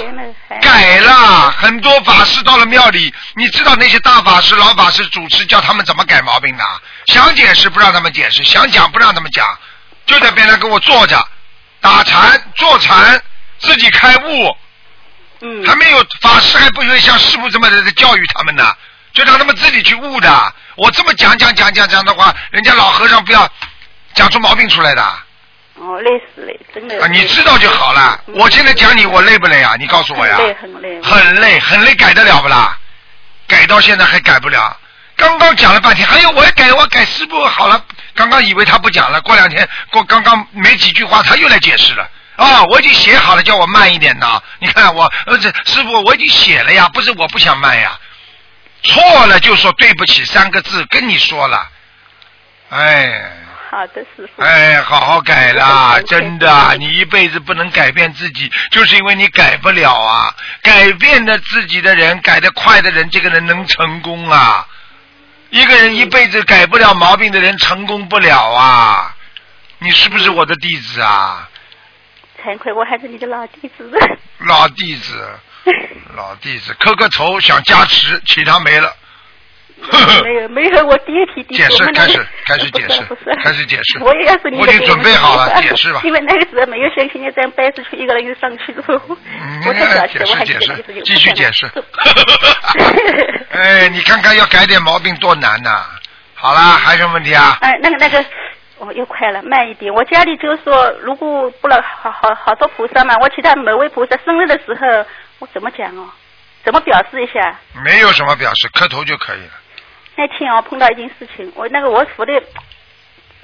[0.62, 6.64] 改了，很多法师到了庙里，你知道那些大法师、老法师主持叫他们怎么改毛病的？
[7.08, 9.44] 想解释不让他们解释，想讲不让他们讲，
[10.06, 11.28] 就在边上给我坐着，
[11.80, 13.20] 打禅、坐禅，
[13.58, 14.56] 自己开悟。
[15.40, 15.66] 嗯。
[15.66, 18.74] 还没有法师还不会像师傅这么的教育他们呢，
[19.12, 20.54] 就让他们自己去悟的。
[20.76, 23.50] 我这么讲讲讲讲讲的话，人家老和尚不要
[24.14, 25.02] 讲出毛病出来的。
[25.76, 27.02] 哦，累死了，真的。
[27.02, 28.20] 啊，你知道就好了。
[28.26, 29.76] 我现在讲你，我累不累啊？
[29.78, 30.36] 你告诉我呀。
[30.36, 31.00] 累，很累。
[31.02, 32.76] 很累，很累，改得了不啦？
[33.46, 34.76] 改到现在还改不了。
[35.18, 37.84] 刚刚讲了半天，还有我要改，我改师傅好了。
[38.14, 42.08] 刚刚以为他不讲了，过两天过刚刚没几句话，他又来解释了。
[42.36, 44.40] 啊，我已经写好了，叫我慢一点呐。
[44.60, 47.98] 你看我，呃，这师傅我已经写了呀，不是我不想慢呀。
[48.84, 51.68] 错了就说对不起三个字，跟你说了。
[52.70, 53.32] 哎。
[53.70, 54.42] 好的，师傅。
[54.42, 56.00] 哎，好好改啦！
[56.06, 60.32] 真的，你一辈子不能改变自己，就是因为你改不了啊。
[60.62, 64.66] 改变的自己的人，改得快的人，这个人能成功啊。
[65.50, 69.14] 一个人一辈子改不了毛病的人，成功不了啊。
[69.78, 71.48] 你是不是我的弟子啊？
[72.42, 73.90] 惭愧，我还是你的老弟子。
[74.38, 75.38] 老弟子，
[76.16, 78.94] 老弟子，磕个头想加持，其他没了。
[80.24, 83.02] 没有没有，我第一题第解释开始开始解释，
[83.42, 83.98] 开始解释。
[84.04, 86.00] 我也要是你我已经准备好了，解释吧。
[86.04, 88.94] 因为那个时候没有像现在这样掰出去一个人就上去之后，
[89.66, 91.70] 我太小气了，我还解释继续解释。
[93.50, 95.84] 哎，你看看要改点毛病多难呐！
[96.34, 97.56] 好啦，还有什么问题啊？
[97.60, 98.24] 哎，那个那个，
[98.78, 99.92] 哦，又快了，慢一点。
[99.92, 105.04] 我家里就是说，如果不了好好好多菩萨嘛，我其他每位菩萨生日的时候，
[105.40, 106.08] 我怎么讲哦？
[106.64, 107.58] 怎么表示一下？
[107.84, 109.52] 没有什么表示，磕头就可以了。
[110.18, 112.42] 那天我，碰到一件事情，我那个我佛的，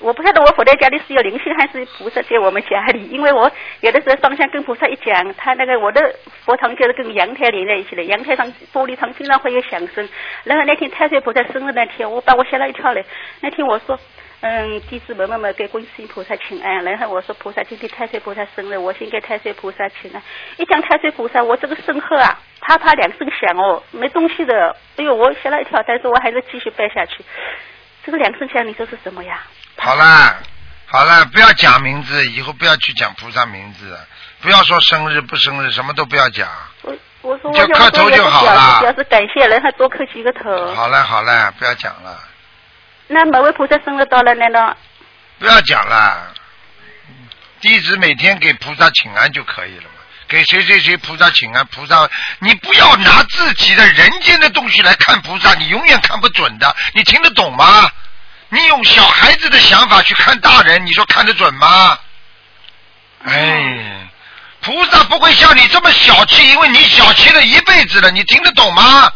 [0.00, 3.48] 我不晓得我佛在家里是有灵性还是菩萨在我们家里，因为我
[3.80, 6.00] 有的时候上香跟菩萨一讲，他那个我的
[6.44, 10.08] 佛堂就是跟阳台连在一起的，阳台上玻璃窗经常会有响声。
[10.42, 13.04] 然后那天太岁菩萨生日那天，我把我吓了一跳嘞。
[13.40, 13.96] 那天我说，
[14.46, 16.84] 嗯，弟子们慢慢给观世音菩萨请安。
[16.84, 20.22] 然后我说菩萨今天太岁菩萨生日，我先给太岁菩萨请安。
[20.58, 22.38] 一讲太岁菩萨，我这个身后啊。
[22.60, 27.24] 啪啪两声响哦，没东西的，哎呦，我吓了一跳，但是我还是继续拜下去。
[28.04, 29.42] 这个两声响，你说是什么呀？
[29.76, 30.36] 好了，
[30.86, 33.98] 好了，不要讲名字，以后不要去讲菩萨名字，
[34.40, 36.48] 不要说生日不生日，什么都不要讲。
[36.82, 40.74] 我我说就磕头就好了，表示感谢，然后多磕几个头。
[40.74, 42.18] 好了好了，不要讲了。
[43.06, 44.76] 那某位菩萨生日到了，难道？
[45.38, 46.32] 不要讲了，
[47.60, 49.88] 弟子每天给菩萨请安就可以了嘛。
[50.26, 56.74] 给谁谁谁菩萨请安，菩萨，你不要拿自己的人间的东西来看菩萨，你永远看不准的。
[56.94, 57.90] 你听得懂吗？
[58.48, 61.98] 你用小孩子的想法去看大人，你说看得准吗？
[63.24, 64.08] 哎，
[64.60, 68.10] 菩萨不会像你这么小气，因为你小气了一辈子了。
[68.10, 69.12] 你听得懂吗？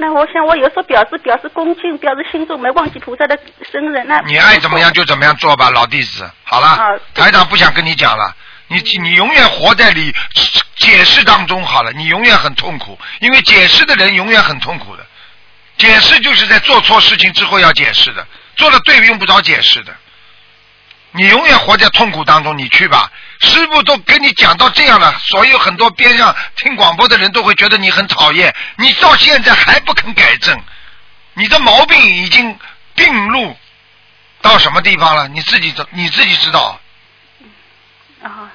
[0.00, 3.38] 那我想，我有时候表示表示恭敬，表示心中没忘记菩萨的
[3.70, 4.02] 生日。
[4.06, 6.28] 那你爱怎么样就怎么样做吧，老弟子。
[6.42, 8.34] 好了，台长不想跟你讲了。
[8.68, 10.14] 你你永远活在里
[10.76, 15.04] 解释当中好了，你永远很痛苦，因为解释的人永远很痛苦的。
[15.76, 19.94] 解释就是在做错事情之后要解释的，做了对用不着解释的。
[21.12, 23.10] 你永远活在痛苦当中，你去吧。
[23.40, 28.54] 师傅都跟你讲到这样了，所有很多边上听广播的人都会觉得你很讨厌。
[28.76, 30.62] 你到现在还不肯改正，
[31.34, 32.58] 你的毛病已经
[32.94, 33.56] 病入
[34.40, 35.26] 到什么地方了？
[35.28, 36.80] 你自己知你自己知道。
[38.22, 38.52] 啊，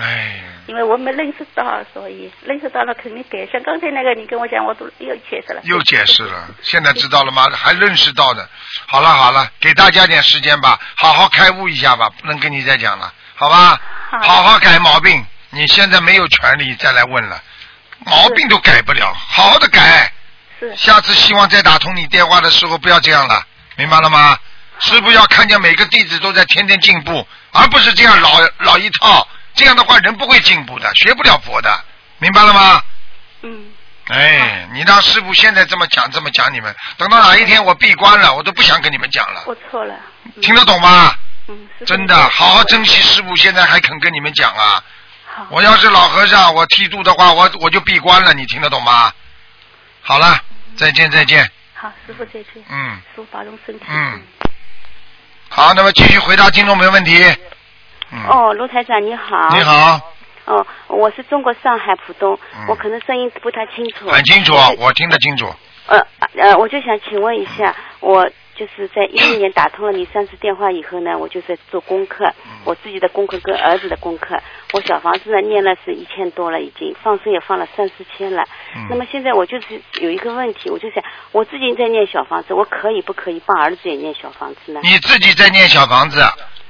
[0.00, 3.46] 哎，因为我没认识到，所以认识到了肯定改。
[3.52, 5.60] 像刚才那个你跟我讲，我都又解释了。
[5.64, 7.46] 又解释了，现在知道了吗？
[7.54, 8.48] 还认识到的。
[8.86, 13.80] 好了好了，给大家点时间吧，好好开悟一下吧，不能跟你再讲了，好吧？
[14.10, 17.42] 好好好改毛病，你现在没有权利再来问了，
[18.06, 20.12] 毛病都改不了，好好的改。
[20.60, 23.44] 是下次希望再打通你电话的时候不要这样了，
[23.76, 24.38] 明白了吗？
[24.80, 29.26] 师傅要看见每个弟子都在天天进步，而不是这样老老一套，
[29.58, 31.84] 这样的话人不会进步的，学不了佛的，
[32.18, 32.80] 明白了吗？
[33.42, 33.72] 嗯，
[34.06, 39.94] 哎，你让师傅现在这么讲这么讲你们，等到哪一天我闭关了，我都不想跟你们讲了，我错了。
[40.24, 41.12] 嗯听得懂吗？
[41.48, 44.80] 嗯，真的，好好珍惜师傅，现在还肯跟你们讲啊！
[45.34, 45.46] 好。
[45.50, 49.12] 我要是老和尚，我剃度的话，我我就闭关了，你听得懂吗？
[50.02, 50.40] 好了，
[50.76, 52.62] 再见再见，好，师傅再见。
[52.68, 53.86] 嗯，师傅保重身体。
[53.88, 54.22] 嗯。
[55.48, 57.18] 好，那么继续回答听众朋友问题。
[58.12, 59.48] 嗯，哦，卢台长你好。
[59.50, 59.60] 你。
[59.62, 60.00] 好，
[60.46, 64.08] 哦，我是中国上海浦东，嗯我可能声音不太清楚。
[64.08, 65.46] 很清楚我，听得清楚。
[65.86, 65.98] 呃
[66.36, 74.38] 呃，我就想请问一下，我就是在一一年打通了你三次电话以后呢，我就在做功课，嗯我自己的功课跟儿子的功课。
[74.72, 78.42] 我小房子呢念了是一千多了，已经放生也放了三四千了。
[78.76, 84.80] 嗯那么现在我就是有一个问题，我就想我自己在念小房子，我可以不可以帮儿子也念小房子呢？
[84.82, 86.22] 你自己在念小房子，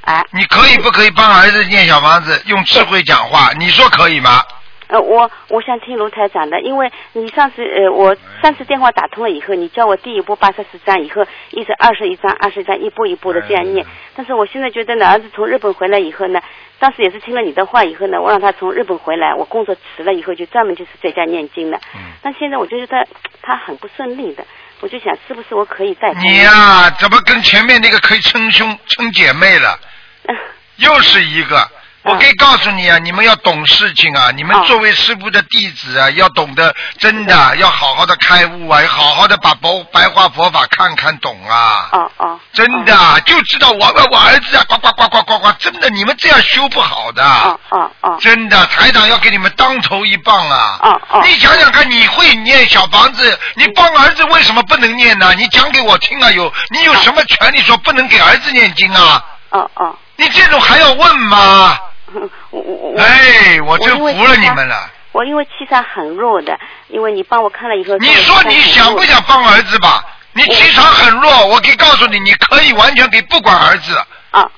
[0.03, 3.53] 啊，你可以不可以帮儿子念小房子，用智慧讲话？
[3.59, 4.43] 你说可以吗？
[4.89, 13.85] 呃，我我想听卢台长的，因为你上次呃，我上次电话打通了以后，你叫我第一步八十四张，以后一直二十一张、二十一张，一步一步的这样念。
[14.17, 16.41] 但是我现在觉得呢，儿子从日本回来以后呢，
[16.79, 21.79] 当时也是听了你的话以后呢，我让他从日本回来，我工作辞了以后就专门就是在家念经了。
[21.95, 23.05] 嗯但现在我觉得他
[23.43, 24.43] 他很不顺利的，
[24.81, 29.79] 我就想是不是我可以再帮你呀、怎么跟前面那个可以称兄称姐妹了？
[30.77, 31.69] 又是一个。
[32.05, 34.31] 我可以告诉你啊，你们要懂事情啊！
[34.35, 41.89] 你们哦作为师傅的弟子啊，要懂得真的要好好的开悟啊，要好好的把白白话佛法看看懂啊！
[41.93, 45.53] 哦哦，真的就知道我我我儿子啊，呱呱呱呱呱呱！
[45.59, 47.23] 真的，你们这样修不好的。
[47.23, 50.79] 哦哦哦真的，台长要给你们当头一棒啊！
[50.81, 55.35] 哦哦你想想看，你会念小房子，你帮儿子为什么不能念呢？
[55.37, 56.31] 你讲给我听啊！
[56.31, 59.23] 有你有什么权利说不能给儿子念经啊？
[59.51, 61.79] 哦哦，你这种还要问吗？
[62.51, 64.91] 我我我哎，我真服了你们了。
[65.13, 70.05] 我因为气场很弱的，因为你帮我看了以后，你说你想不想帮儿子吧？
[70.33, 73.97] 你气场很弱，我可以告诉你，你可以完全可以不管儿子。
[74.31, 74.49] 啊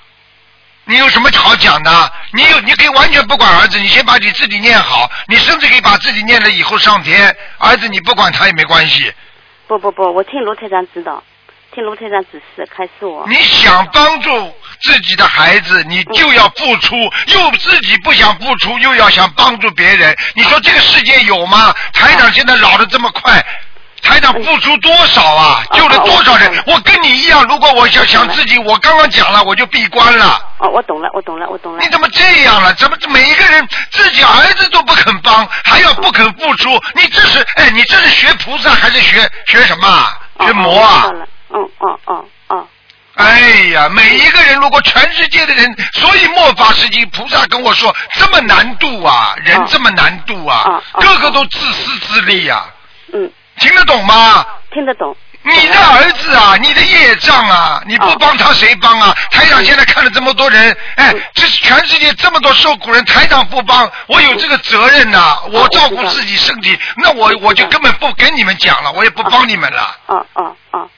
[0.85, 2.13] 你有什么好讲的？
[2.33, 9.13] 你有，你可以完全不管儿子，你先把你自己念好，你甚至可以把自己念了以后上天，儿子你不管他也没关系。
[9.69, 11.23] 不不不，我听罗台长指导，
[11.73, 13.25] 听卢台长指示，开始我。
[13.29, 16.97] 你想帮助自己的孩子，你就要付出，
[17.29, 21.73] 又自己不想付出，又要想帮助别人，你说这个世界有吗？
[21.93, 23.45] 台长现在老的这么快。
[24.03, 25.63] 台长付出多少啊？
[25.75, 26.51] 救了多少人？
[26.67, 30.41] 我跟你一样，如果我想想自己，我刚刚讲了，我就闭关了。
[30.59, 31.81] 哦，我懂了，我懂了，我懂了。
[31.85, 32.75] 你怎么这样了？
[32.75, 36.71] 怎么每一个人自己儿子都不肯帮，还要不肯付出？
[36.95, 40.19] 你这是哎，你这是学菩萨还是学学什么啊？
[40.39, 41.07] 哦学魔啊
[41.51, 42.69] 哦哦哦哦，
[43.15, 43.41] 哎
[43.73, 52.65] 呀，每一个人，如果全世界的人，所以末法时期，菩萨跟我说，这么难度啊，人哦这么难度啊个个都自私自利呀、
[53.13, 54.47] 嗯，听得懂吗？
[54.73, 55.17] 听得懂。
[55.43, 59.17] 你的儿子啊，你的业障啊，你不哦帮他谁帮啊？
[59.31, 69.97] 台长现在看了这么多人，哎嗯，这全世界这么多受苦人，台长不帮，我有这个责任呐、我照顾自己身体，那我我就根本不跟你们讲了，我也不帮你们了。
[70.09, 70.90] 哦哦哦，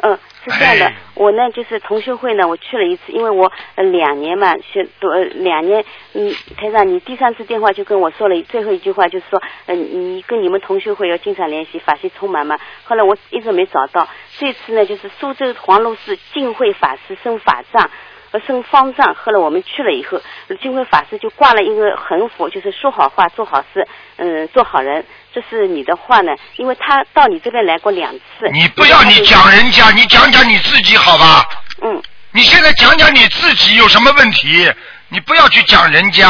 [0.00, 5.84] 嗯，是这样的，哎我呢就是同学会呢，我去了一次，因为我呃两年嘛，学多呃两年，
[6.14, 9.76] 嗯，台长，你第三次电话就跟我说了最后一句话，就是说，嗯、
[10.16, 12.56] 你跟你们同学会要经常联系，法系充满嘛。
[12.84, 14.08] 后来我一直没找到，
[14.38, 17.90] 这次呢就是苏州黄龙寺净慧法师升法藏。
[18.30, 20.20] 呃，升方丈，后来我们去了以后，
[20.60, 23.86] 金辉法师就挂了一个横幅，就是说好话，做好事，
[24.16, 25.04] 嗯，做好人。
[25.32, 28.48] 这是你的话呢，因为他到你这边来过两次。
[28.52, 31.44] 你不要你讲人家，你讲讲你自己好吧？
[31.82, 34.70] 嗯，你现在讲讲你自己有什么问题？
[35.08, 36.28] 你不要去讲人家。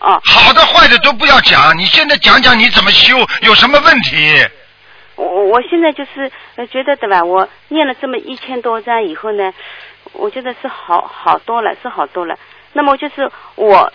[0.00, 4.16] 哦，好的坏的都不要讲，你现在讲讲你怎么修，有什么问题？
[5.16, 7.24] 我我现在就是呃觉得对吧？
[7.24, 9.52] 我念了这么一千多章以后呢，
[10.18, 12.36] 我觉得是好好多了，是好多了。
[12.74, 13.90] 那么就是我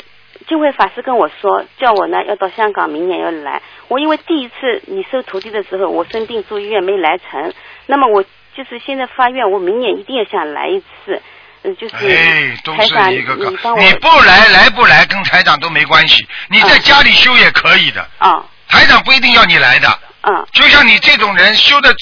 [0.48, 3.62] 金慧法师跟我说，叫我呢要到香港，明年要来。
[3.88, 7.54] 我因为第一次你收徒弟的时候，我生病住医院没来成，
[7.86, 8.24] 那么我
[8.56, 11.22] 就是现在发愿，我明年一定要想来一次。
[11.66, 19.88] 嗯，就是哎，都是一个个你你不来来不来跟台长都没关系，你在家里修也可以的，啊台长不一定要你来的。
[20.22, 21.94] 啊就像你这种人修的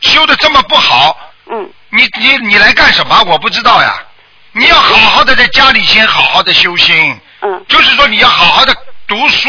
[0.00, 1.16] 修的这么不好，
[1.50, 3.22] 嗯你你你来干什么？
[3.26, 4.02] 我不知道呀。
[4.52, 8.74] 你要好好的在家里先好好的修心，嗯就是说你要好好的
[9.06, 9.48] 读书，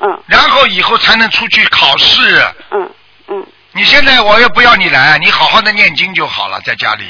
[0.00, 2.44] 嗯然后以后才能出去考试。
[2.70, 2.90] 嗯
[3.28, 7.04] 嗯你现在我也不要你来，你好好的念经就好了，在家里。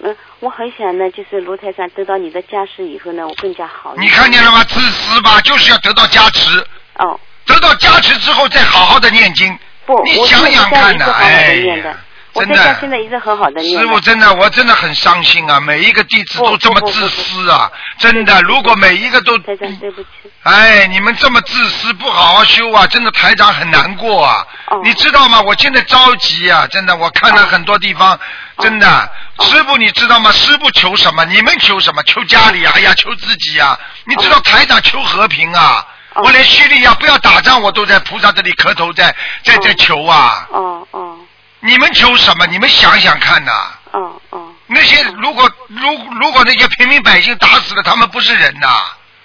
[0.00, 3.94] 嗯，我很想呢，就是卢台长得到你的加持以后呢，我更加好。
[3.96, 4.62] 你看见了吗？
[4.64, 6.58] 自私吧，就是要得到加持，
[6.98, 9.56] 哦，得到加持之后再好好的念经。
[9.86, 11.96] 不，我你想想看呐，一直好好哎的念的
[12.40, 12.56] 真的。
[12.56, 13.80] 在家现在一直很好的念。
[13.80, 15.60] 师傅真的，我真的很伤心啊！
[15.60, 17.70] 每一个弟子都这么自私啊！
[17.98, 20.08] 真的，如果每一个都，台长，对不起。
[20.42, 24.46] 哎，你们这么自私，不好好修啊，真的台长很难过啊！
[24.68, 25.40] 哦你知道吗？
[25.40, 26.66] 我现在着急啊！
[26.68, 28.20] 真的，我看了很多地方，哦
[28.58, 30.30] 真的，师傅你知道吗？
[30.32, 31.24] 师傅求什么？
[31.24, 32.02] 你们求什么？
[32.04, 33.78] 求家里啊，哎呀，求自己啊！
[34.04, 35.86] 你知道台长求和平啊！
[36.14, 40.46] 哦我连叙利亚不要打仗，我都在菩萨这里磕头，在在在求啊！
[40.50, 41.18] 哦哦
[41.60, 42.46] 你们求什么？
[42.46, 43.52] 你们想想看呐、
[43.92, 48.68] 哦哦，那些如果如如果那些平民百姓打死了，他们不是人呐、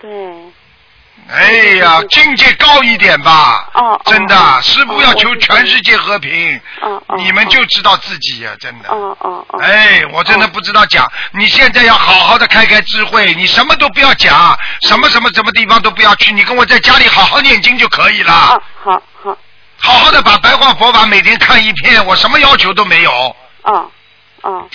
[0.01, 0.09] 对，
[1.29, 3.69] 哎呀，境界高一点吧。
[3.73, 8.89] 哦哦真的，哦师傅要求全世界和平，哦哦，你们就知道自己呀、真的。
[8.89, 19.37] 哦哦哦，哎，我真的不知道讲，你现在要好好的开开智慧，你什么都不要讲，什么什么什么地方都不要去，你跟我在家里好好念经就可以了，哦好好
[19.81, 23.11] 好好的把白话佛法每天看一遍，我什么要求都没有，
[23.63, 23.91] 哦
[24.41, 24.69] 哦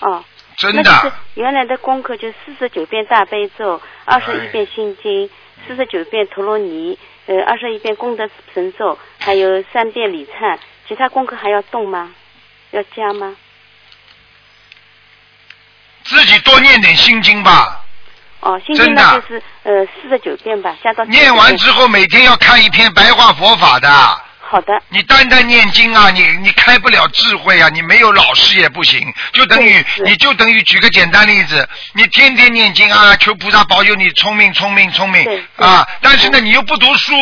[0.00, 0.24] 哦。
[0.56, 1.12] 真的。
[1.34, 5.28] 原来的功课就四十九遍大悲咒，二十一遍心经，
[5.66, 10.58] 四十九遍陀罗尼，呃，二十一遍功德神咒，还有三遍礼忏。
[10.86, 12.12] 其他功课还要动吗？
[12.70, 13.34] 要加吗？
[16.04, 17.80] 自己多念点心经吧，
[18.40, 23.88] 哦，心经呢就是呃四十九遍吧，加到念完之后每天要看一篇白话佛法的。
[24.46, 37.12] 好的，你单单念经啊，你你开不了智慧啊，你没有老师也不行，就等于你就等于举个简单例子，你天天念经啊，求菩萨保佑你聪明聪明聪明啊，但是呢你又不读书，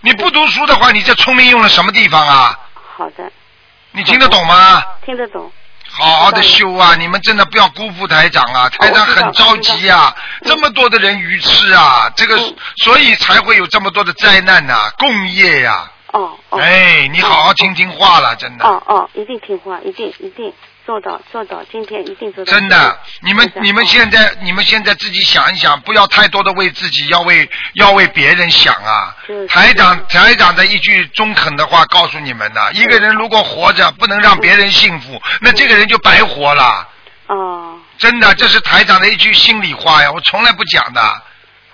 [0.00, 2.58] 你不读书的话，你这聪明用了什么地方啊？
[2.96, 3.30] 好的，
[3.92, 4.82] 你听得懂吗？
[5.04, 5.52] 听得懂。
[5.92, 6.94] 好好的修啊！
[6.94, 8.68] 你们真的不要辜负台长啊！
[8.68, 10.14] 台长很着急啊，
[10.44, 16.58] 这么多的人愚痴啊，这个嗯所以才会有这么多的灾难呐、共业呀、哦哦。
[16.60, 18.64] 哎，你好好听听话了，真的。
[18.64, 20.52] 哦哦，一定听话，一定一定
[20.84, 22.52] 做到做到，今天一定做到。
[22.52, 29.46] 真的，你们你们现在你们现在自己想一想，不要太多的为自己，要为要为别人想啊是。
[29.46, 36.88] 台长台长的一句中肯的话告诉你们的：一个人如果活着不能让别人幸福，那这个人就白活了。
[37.26, 41.22] 哦真的，这是台长的一句心里话呀，我从来不讲的。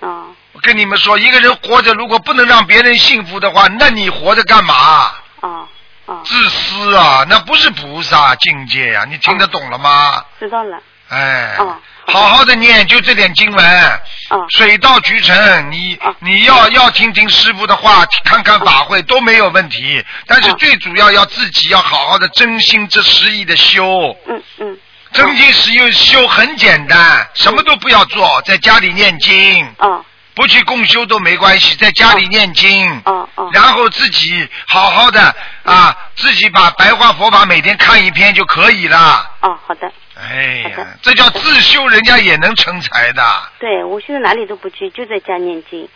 [0.01, 0.25] 哦
[0.57, 5.11] 我跟你们说，一个人活着如果不能让别人幸福的话，那你活着干嘛？
[5.41, 5.67] 哦
[6.07, 10.19] 哦，自私啊，那不是菩萨境界呀、你听得懂了吗？
[10.39, 10.79] 知道了。
[11.09, 13.91] 哎，哦好好的念，就这点经文，
[14.31, 15.71] 哦水到渠成。
[15.71, 20.03] 你、哦你要要听听师傅的话，看看法会、都没有问题。
[20.25, 24.77] 但是哦最主要要自己要好好的真心这实意的修，嗯嗯。
[25.13, 30.03] 真心实意修很简单，什么都不要做，在家里念经，哦
[30.37, 33.01] 不去共修都没关系，在家里念经。
[33.05, 33.49] 哦哦。
[33.51, 39.29] 然后自己好好的啊，自己把白话佛法每天看一篇就可以了。
[39.41, 39.91] 哦，好的。
[40.15, 43.23] 哎呀，这叫自修，人家也能成才的。
[43.59, 45.89] 对，我现在哪里都不去，就在家念经，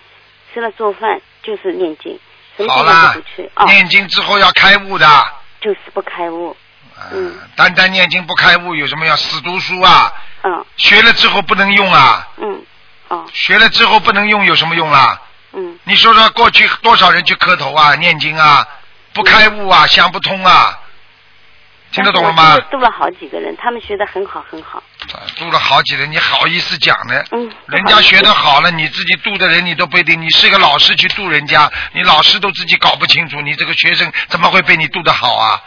[0.52, 2.20] 吃了做饭就是念经，
[2.58, 3.52] 什么好地方都不去。
[3.56, 5.08] 哦，念经之后要开悟的。
[5.62, 6.58] 就是不开悟。
[7.12, 10.12] 嗯单单念经不开悟有什么要死读书啊？
[10.44, 12.64] 嗯学了之后不能用啊，嗯。
[13.12, 15.20] 哦学了之后不能用有什么用啦？
[15.54, 18.66] 嗯你说说过去多少人去磕头啊、念经啊，
[19.14, 20.80] 不开悟啊、想不通啊，
[21.92, 24.82] 听得懂了吗度了好几个人，他们学的很好很好。
[25.14, 27.22] 啊度了好几人，你好意思讲呢？
[27.32, 30.22] 嗯人家学的好了，你自己度的人你都不一定。
[30.22, 35.60] 你是个老师去度人家，你老师都自己搞不清楚，你这个学生怎么会被你度的好啊？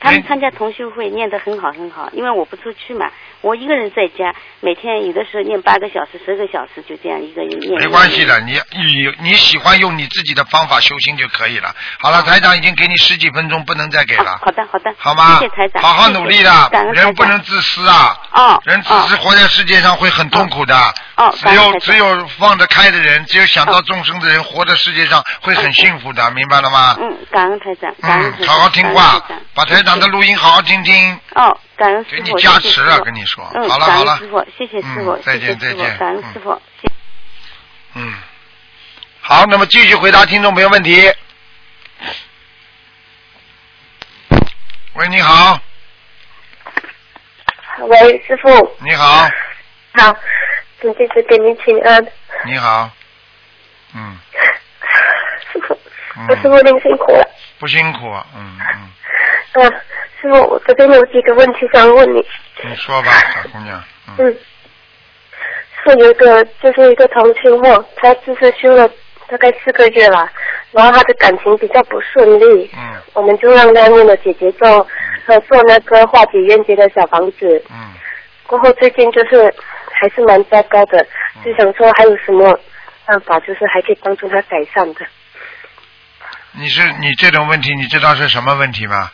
[0.00, 7.80] 他们参加同修会念得很好很好，因为我不出去嘛，我一个人在家，每天有的时候念八个小时、十个小时，就这样一个人念。
[7.80, 11.74] 没关系的，你你你喜欢用你自己的方法修心就可以了。
[11.98, 15.38] 好了，台长已经给你十几分钟，不能再给好了，好的好的，好吗？
[15.38, 18.16] 谢谢台长，好好努力的感，恩台长人不能自私啊。
[18.32, 20.74] 哦，人只是活在世界上会很痛苦的。
[21.16, 26.96] 哦只有只有放得开的人，只有想到众生的人，活在世界上会很幸福的，明白了吗？
[26.98, 29.22] 嗯，感恩台长，感恩台嗯，好好听话
[29.54, 33.48] 把台长的录音好好听听，哦，感恩师傅，给你加持了，跟你说。
[33.54, 36.62] 嗯，好了好了师，傅，谢谢师傅，嗯再见再见，感恩嗯师傅。
[37.94, 38.14] 嗯，
[39.20, 41.12] 好，那么继续回答听众朋友问题。
[44.94, 45.58] 喂，你好，
[47.88, 48.48] 喂，师傅，
[48.80, 49.28] 你好，
[49.94, 50.16] 好，
[50.80, 52.06] 请弟子给您请安。
[52.44, 52.88] 你好，
[53.94, 54.18] 嗯。
[55.52, 55.78] 师傅，
[56.16, 57.28] 嗯，师傅您辛苦了。
[57.58, 58.06] 不辛苦，
[58.36, 58.58] 嗯
[59.54, 59.72] 嗯，嗯、
[60.20, 62.24] 师傅，我这边有几个问题想问你。
[62.62, 64.14] 你说吧，小姑娘，嗯。
[64.18, 64.36] 嗯，
[65.84, 68.88] 是有一个就是一个同修梦，他就是修了
[69.28, 70.30] 大概四个月了，
[70.72, 74.86] 然后他的感情比较不顺利，嗯我们就让他念了姐姐咒
[75.26, 77.62] 和做那个化解冤结的小房子。
[77.70, 77.92] 嗯，
[78.46, 79.54] 过后最近就是
[79.92, 81.06] 还是蛮糟糕的，
[81.44, 82.58] 就想说还有什么
[83.04, 85.00] 办法，就是还可以帮助他改善的。
[86.52, 89.10] 你是你这种问题，你知道是什么问题吗？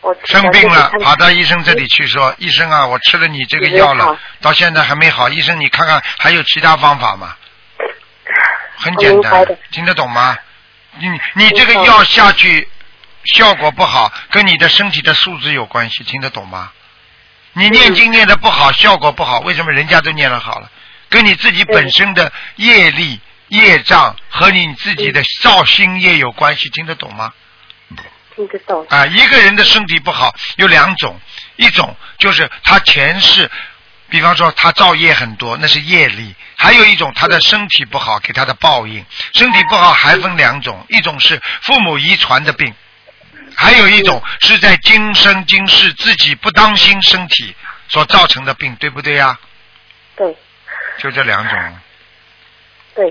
[0.00, 7.34] 我生病了，跑到医生这里去说，医生啊，我吃了你这个药了，到现在还没好，医生你看看还有其他方法吗？
[8.76, 10.36] 很简单听得懂吗？
[10.98, 12.68] 你你这个药下去
[13.24, 16.72] 效果不好，跟你的身体的素质有关系，听得懂吗？
[17.52, 20.70] 你念经念的不好，效果不好，为什么人家都念得好了？
[21.08, 27.32] 跟你自己本身的业力、业障和你自己的造心业有关系，听得懂吗？
[28.34, 28.84] 听得懂。
[28.88, 31.20] 啊，一个人的身体不好有两种，
[31.54, 33.48] 一种就是他前世，
[34.10, 39.04] 比方说他造业很多，那是业力；还有一种他的身体不好给他的报应。
[39.32, 42.72] 身体不好还分两种，一种是父母遗传的病，
[43.56, 47.54] 还有一种是在今生今世自己不当心身体
[47.88, 49.38] 所造成的病，对不对呀、
[50.16, 50.36] 对
[50.98, 51.58] 就这两种。
[52.94, 53.10] 对，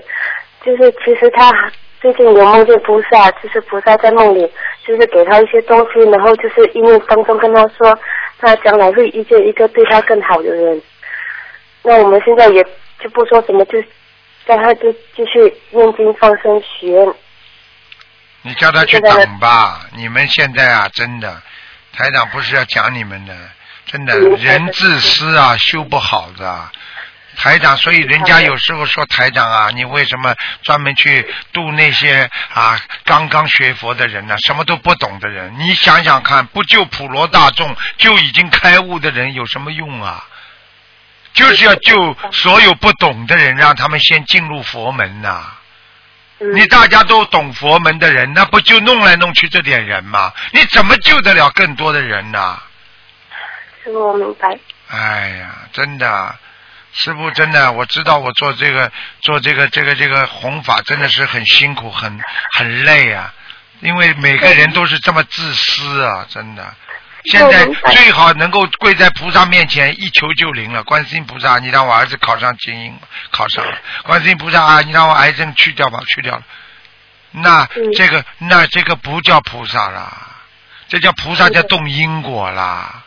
[0.64, 1.52] 就是其实他
[2.00, 4.50] 最近有梦见菩萨，就是菩萨在梦里，
[4.86, 7.98] 就是给他一些东西，然后就是意念当中跟他说，
[8.44, 10.80] 他将来会遇见一个对他更好的人。
[11.82, 12.62] 那我们现在也
[13.00, 13.82] 就不说什么，就
[14.46, 17.14] 让他就继续念经放生许愿。
[18.42, 19.86] 你叫他去等吧。
[19.96, 21.42] 你们现在啊，真的，
[21.92, 23.34] 台长不是要讲你们的，
[23.86, 26.70] 真的嗯人自私啊，修不好的。
[27.36, 35.54] 台长，所以人家有时候说台长啊，你为什么专门去度那些啊刚刚学佛的人呢、什么都不懂的人？
[35.58, 40.24] 你想想看，不救普罗大众，就已经开悟的人有什么用啊？
[41.32, 45.44] 就是要救所有不懂的人，让他们先进入佛门呐、
[46.38, 50.32] 嗯，你大家都懂佛门的人，那不就弄来弄去这点人吗？
[50.52, 52.62] 你怎么救得了更多的人呢？
[53.82, 54.56] 师傅，我明白。
[54.88, 56.38] 哎呀，真的，
[56.94, 58.90] 师傅真的，我知道我做这个
[59.20, 62.20] 做这个这个这个弘法真的是很辛苦，很
[62.52, 63.34] 很累啊，
[63.80, 66.74] 因为每个人都是这么自私啊，真的。
[67.24, 70.84] 现在最好能够跪在菩萨面前一求就灵了。
[70.84, 72.98] 观世音菩萨，你让我儿子考上精英，
[73.30, 73.78] 考上了。
[74.02, 76.42] 观世音菩萨啊，你让我癌症去掉吧，去掉了。
[77.30, 80.12] 那嗯这个那这个不叫菩萨啦，
[80.88, 83.03] 这叫菩萨叫动因果啦。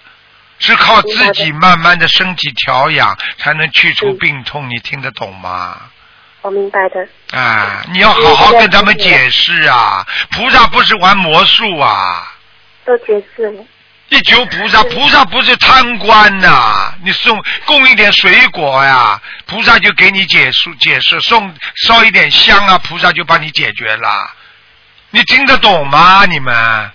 [0.60, 4.70] 是靠自己慢慢的身体调养，才能去除嗯病痛。
[4.70, 5.78] 你听得懂吗？
[6.42, 7.08] 我明白的。
[7.38, 10.06] 啊，你要好好跟他们解释啊！
[10.32, 12.34] 菩萨不是玩魔术啊！
[12.86, 13.66] 都解释了。
[14.10, 21.54] 一求菩萨，菩萨不是贪官呐、你送供一点水果呀，菩萨就给你解释解释；送
[21.86, 24.32] 烧一点香啊，菩萨就帮你解决了。
[25.10, 26.26] 你听得懂吗？
[26.26, 26.92] 你们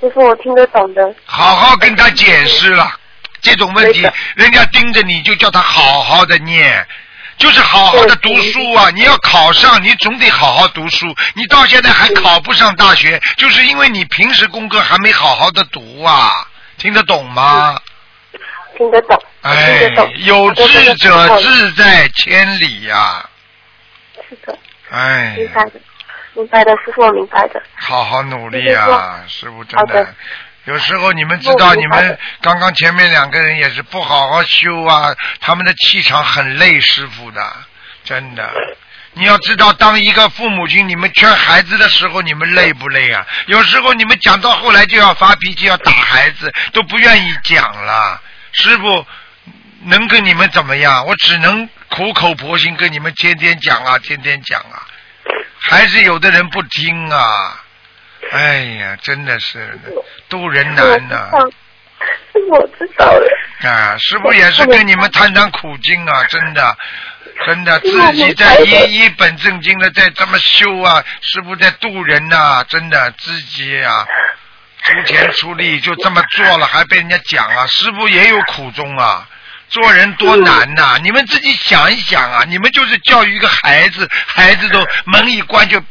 [0.00, 1.14] 师傅，我听得懂的。
[1.24, 2.90] 好好跟他解释了。
[3.40, 6.86] 这种问题，人家盯着你就叫他好好的念，
[7.36, 8.90] 就是好好的读书啊！
[8.90, 11.06] 你要考上，你总得好好读书。
[11.34, 16.46] 你到现在还考不上大学，就是因为你平时功课还没好好的读啊！
[16.78, 17.78] 听得懂吗？
[18.76, 23.28] 听得懂，哎有志者志在千里呀、
[24.28, 24.56] 是的，
[24.90, 25.72] 哎明，白的，
[26.38, 27.60] 明白的，师傅，我明白的。
[27.74, 29.24] 好好努力啊！
[29.26, 30.14] 师傅真的
[30.66, 37.52] 有时候你们知道，你们刚刚前面两个人也是不好好修啊，他们的气场很累师傅的，
[38.04, 38.48] 真的。
[39.14, 43.26] 你要知道，当一个父母亲，你们劝孩子的时候，你们累不累啊？
[43.46, 48.20] 有时候你们讲到后来就要发脾气，要打孩子，都不愿意讲了。
[48.52, 49.04] 师傅
[49.86, 51.04] 能跟你们怎么样？
[51.04, 54.86] 我只能苦口婆心跟你们天天讲啊，天天讲啊。
[55.60, 57.64] 还是有的人不听啊。
[58.30, 59.78] 哎呀，真的是
[60.28, 61.30] 渡人难呐、
[62.50, 63.26] 我知道了。
[63.62, 66.76] 啊，师傅也是跟你们谈谈苦经啊，真的，
[67.46, 74.06] 真的，自己在一一本正经的在这么修啊，师傅在渡人呐、真的自己啊，
[74.82, 79.26] 出钱出力就这么做了，还被人家讲啊，师傅也有苦衷啊。
[79.68, 82.44] 做人多难呐、你们自己想一想啊！
[82.48, 85.82] 你们就是教育一个孩子，孩子都 门一关就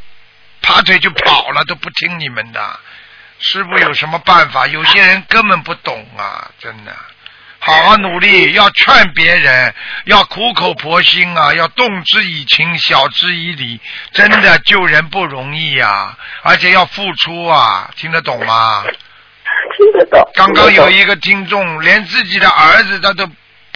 [0.62, 2.80] 爬腿就跑了，都不听你们的。
[3.40, 4.66] 师傅有什么办法？
[4.68, 6.96] 有些人根本不懂啊，真的。
[7.60, 9.74] 好好努力，要劝别人，
[10.06, 13.80] 要苦口婆心啊，要动之以情，晓之以理。
[14.12, 18.84] 真的救人不容易啊，而且要付出啊，听得懂吗？
[19.76, 20.32] 听得懂。
[20.34, 23.30] 刚刚有一个听众，连自己的儿子他都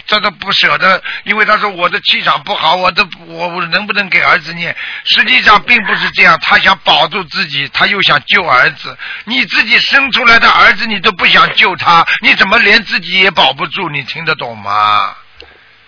[0.06, 4.76] 他都不舍得，因为他说我的气场不好，我的我我能不能给儿子念？
[5.04, 8.96] 实际上并不是这样，他想保住自己，他又想救儿子。
[9.24, 13.88] 你自己生出来的儿子，你都不想救他，你怎么连自己也保不住？
[13.88, 15.14] 你听得懂吗？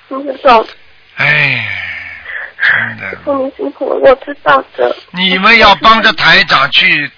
[0.09, 0.67] 听得懂。
[1.17, 1.67] 哎，
[2.63, 3.19] 真的。
[3.25, 4.97] 我知道的。
[5.11, 7.11] 你们要帮着台长去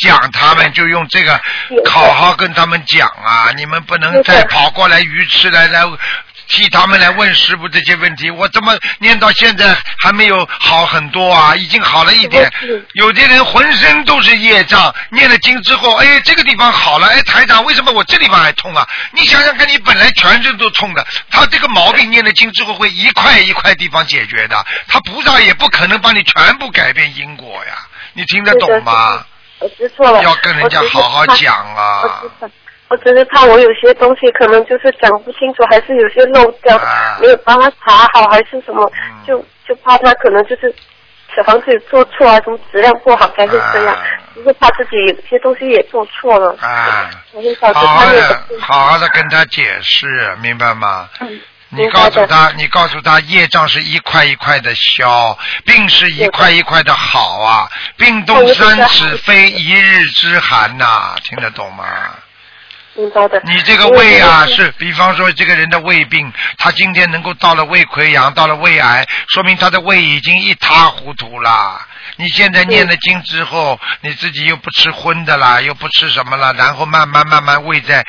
[0.00, 1.40] 讲他们，就用这个
[1.88, 3.50] 好好跟他们讲啊！
[3.56, 5.82] 你们不能再跑过来鱼吃来来
[6.48, 8.30] 替他们来问师傅这些问题。
[8.30, 11.54] 我怎么念到现在还没有好很多啊？
[11.56, 12.50] 已经好了一点。
[12.92, 18.86] 有的人浑身都是业障，念了经之后，哎，这个地方好了，哎，台长，为什么我这地方还痛啊？
[19.12, 27.72] 你想想看，你本来全身都痛的，他这个毛病念了经之后会一块一块地方解决的，他菩萨也不可能帮你全部改变因果呀。
[28.12, 29.24] 你听得懂吗？
[29.60, 30.22] 我知错了。
[30.22, 32.22] 要跟人家好好讲啊。
[32.88, 37.18] 我只是怕我有些东西可能就是讲不清楚，还是有些漏掉，啊。
[37.20, 39.24] 没有帮他查好，还是什么，嗯。
[39.26, 40.72] 就就怕他可能就是
[41.34, 43.96] 小房子做错啊，什么质量不好才会这样，
[44.36, 48.42] 就是怕自己有些东西也做错了，啊，我会导致好好他那的。
[48.60, 51.08] 好好的跟他解释，明白吗？
[51.20, 51.40] 嗯。
[51.76, 61.84] 你告诉他，你告诉他，业障是一块一块的消，病是一块一块的好啊，病动三尺非一日之寒呐、听得懂吗？
[62.94, 63.40] 明白的。
[63.44, 71.80] 你这个胃啊，是比方说这个人的胃病，他今天能够到了胃溃疡，到了胃癌，说明他的胃已经一塌糊涂了。
[72.16, 78.06] 你现在念了经之后，你自己又不吃荤的啦，又不吃什么了，然后慢慢慢慢胃在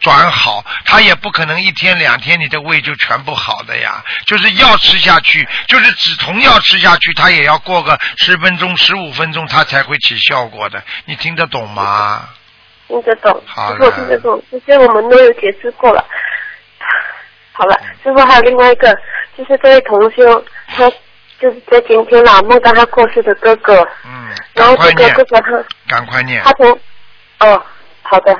[0.00, 4.04] 转好，他也不可能一天两天你的胃就全部好的呀。
[4.26, 10.82] 就是药吃下去，就是止痛药吃下去，他也要过个十分钟、十五分钟，他才会起效果的。
[11.06, 12.28] 你听得懂吗？
[12.88, 16.04] 听得懂，好师傅听得懂，这些我们都有解释过了。
[17.52, 18.92] 好了，师傅还有另外一个，
[19.36, 20.90] 就是这位同修，他
[21.38, 26.42] 就是在今天啦梦到他过世的哥哥，嗯，然后这个哥，哥他赶快念。
[26.42, 26.52] 他。
[26.52, 26.70] 从
[27.40, 27.62] 哦
[28.02, 28.34] 好的，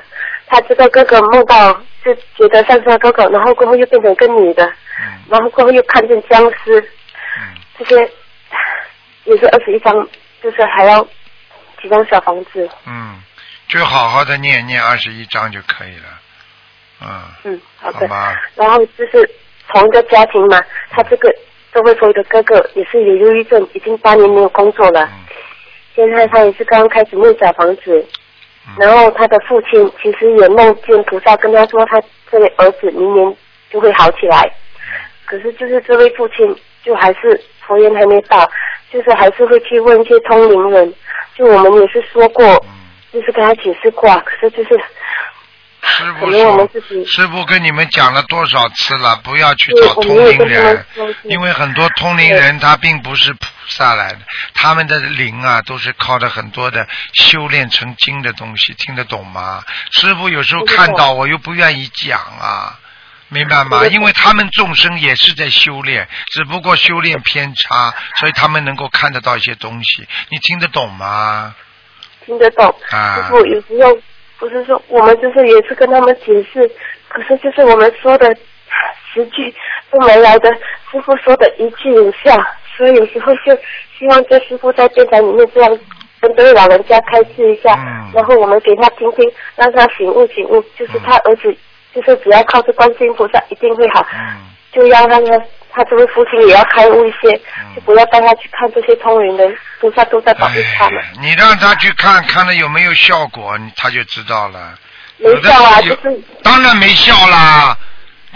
[0.47, 1.73] 他这个哥哥梦到
[2.05, 5.21] 就觉得像是他哥哥，然后过后又变成一个女的，嗯。
[5.29, 6.81] 然后过后又看见僵尸，
[7.39, 7.55] 嗯。
[7.79, 8.11] 这些
[9.25, 9.95] 也是二十一张，
[10.43, 11.07] 就是还要
[11.83, 13.21] 几张小房子，嗯，
[13.69, 16.05] 就好好的念念二十一章就可以了。
[17.01, 18.09] 嗯，嗯，好的。
[18.55, 19.31] 然后就是
[19.69, 20.61] 同一个家庭嘛，
[20.91, 21.33] 他这个
[21.73, 25.05] 周慧峰的哥哥也是有忧郁症，已经八年没有工作了。
[25.05, 25.11] 嗯
[25.95, 28.07] 现在他也是刚刚开始念找房子，
[28.69, 32.01] 嗯然后他的父亲其实也梦见菩萨跟他说，他
[32.31, 33.37] 这位儿子明年
[33.69, 34.49] 就会好起来。
[35.25, 38.49] 可是就是这位父亲就还是佛缘还没到，
[38.93, 40.95] 就是还是会去问一些通灵人。
[41.35, 42.78] 就我们也是说过，嗯，
[43.13, 44.71] 就是跟他解释过啊，可是就是
[45.83, 46.71] 师傅说，
[47.07, 50.87] 师傅跟你们讲了多少次了，不要去找通灵人，
[51.25, 54.19] 因为很多通灵人他并不是菩萨来的，
[54.55, 59.63] 他们的灵啊都是靠着很多的修炼成精的东西，听得懂吗？
[59.93, 62.79] 师傅有时候看到我又不愿意讲啊。
[63.31, 63.87] 明白吗？
[63.89, 70.09] 因为他们众生也是在修炼，只不过修炼偏差，所以他们能够看得到一些东西。
[70.31, 71.55] 你听得懂吗？
[72.29, 72.67] 听得懂。
[72.91, 73.17] 啊。
[73.17, 73.99] 师傅有时候
[74.39, 76.71] 不是说我们就是也是跟他们解释，
[77.09, 78.37] 可是就是我们说的
[79.11, 79.53] 十句
[79.91, 80.53] 都没来的，
[80.93, 82.37] 师傅说的一句有效，
[82.77, 83.57] 所以有时候就
[83.99, 85.79] 希望这师傅在电台里面这样
[86.21, 88.13] 跟这位老人家开示一下，嗯。
[88.15, 91.57] 然后我们给他听听，让他醒悟醒悟，就是他儿子
[91.95, 94.37] 就是只要靠着观世音菩萨一定会好，嗯。
[94.71, 95.33] 就要让他
[95.79, 101.01] 他这位父亲也要开悟一些，嗯就不要带他去看这些通灵人，菩萨都在保佑他们。
[101.21, 104.75] 你让他去看看了有没有效果，你他就知道了。
[105.19, 107.79] 没效啊，就是当然没效啦，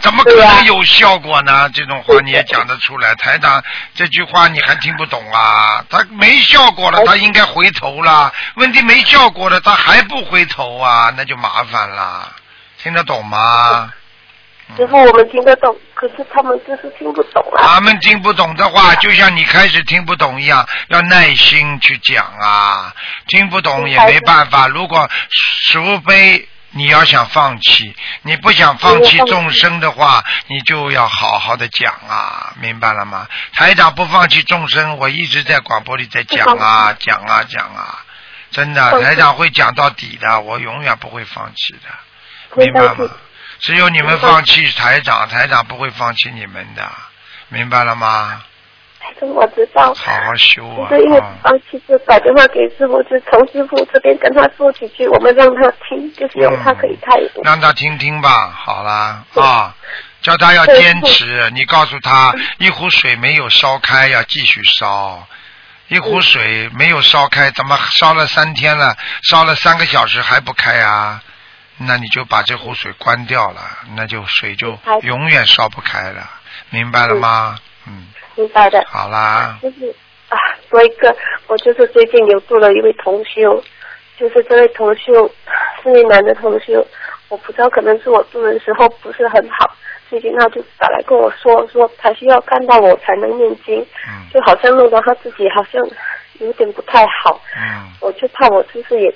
[0.00, 1.68] 怎么可能有效果呢？
[1.74, 3.60] 这种话你也讲得出来，台长
[3.94, 5.84] 这句话你还听不懂啊？
[5.90, 8.32] 他没效果了，他应该回头了。
[8.54, 12.32] 问题没效果了，他还不回头啊，那就麻烦了。
[12.78, 13.92] 听得懂吗？
[14.76, 17.62] 师傅我们听得懂，可是他们就是听不懂啊。
[17.62, 22.92] 他们听不懂的话，就像你开始听不懂一样，要耐心去讲啊。
[23.28, 25.08] 听不懂也没办法，如果
[25.70, 33.28] 除非你要想放弃，你不想放弃众生的话，你就要好好的讲啊，明白了吗？
[33.54, 38.04] 台长不放弃众生，我一直在广播里在讲啊，讲啊，讲啊，
[38.50, 43.08] 真的，台长会讲到底的，我永远不会放弃的，明白吗？
[43.62, 46.82] 只有你们放弃台长，台长不会放弃你们的，
[47.48, 48.42] 明白了吗？
[49.20, 49.94] 这我知道。
[49.94, 50.90] 好好修啊！
[50.90, 57.42] 就是因为啊放弃就打电话给师傅，就从师傅这边跟他说几句，我们让他听，就希望他可以开悟。
[57.44, 59.74] 让他听听吧，好啦啊，
[60.22, 61.48] 叫他要坚持。
[61.50, 65.24] 你告诉他，一壶水没有烧开，要继续烧。
[65.86, 71.22] 一壶水没有烧开，怎么烧了三天了，烧了三个小时还不开啊？
[71.78, 73.60] 那你就把这壶水关掉了，
[73.96, 76.28] 那就水就永远烧不开了，
[76.70, 77.56] 明白了吗？
[77.86, 78.06] 嗯，
[78.36, 78.84] 明白的。
[78.86, 79.94] 好啦，就是
[80.28, 80.36] 啊，
[80.70, 81.14] 说一个，
[81.46, 83.62] 我就是最近有做了一位同修，
[84.18, 85.30] 就是这位同修
[85.82, 86.86] 是一男的同修，
[87.28, 89.74] 我不知道可能是我做的时候不是很好，
[90.08, 94.22] 最近他就打来跟我说，说他需要看到我才能念经，嗯。
[94.32, 95.82] 就好像弄得他自己好像
[96.38, 99.14] 有点不太好，嗯，我就怕我就是也，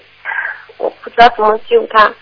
[0.76, 2.12] 我不知道怎么救他，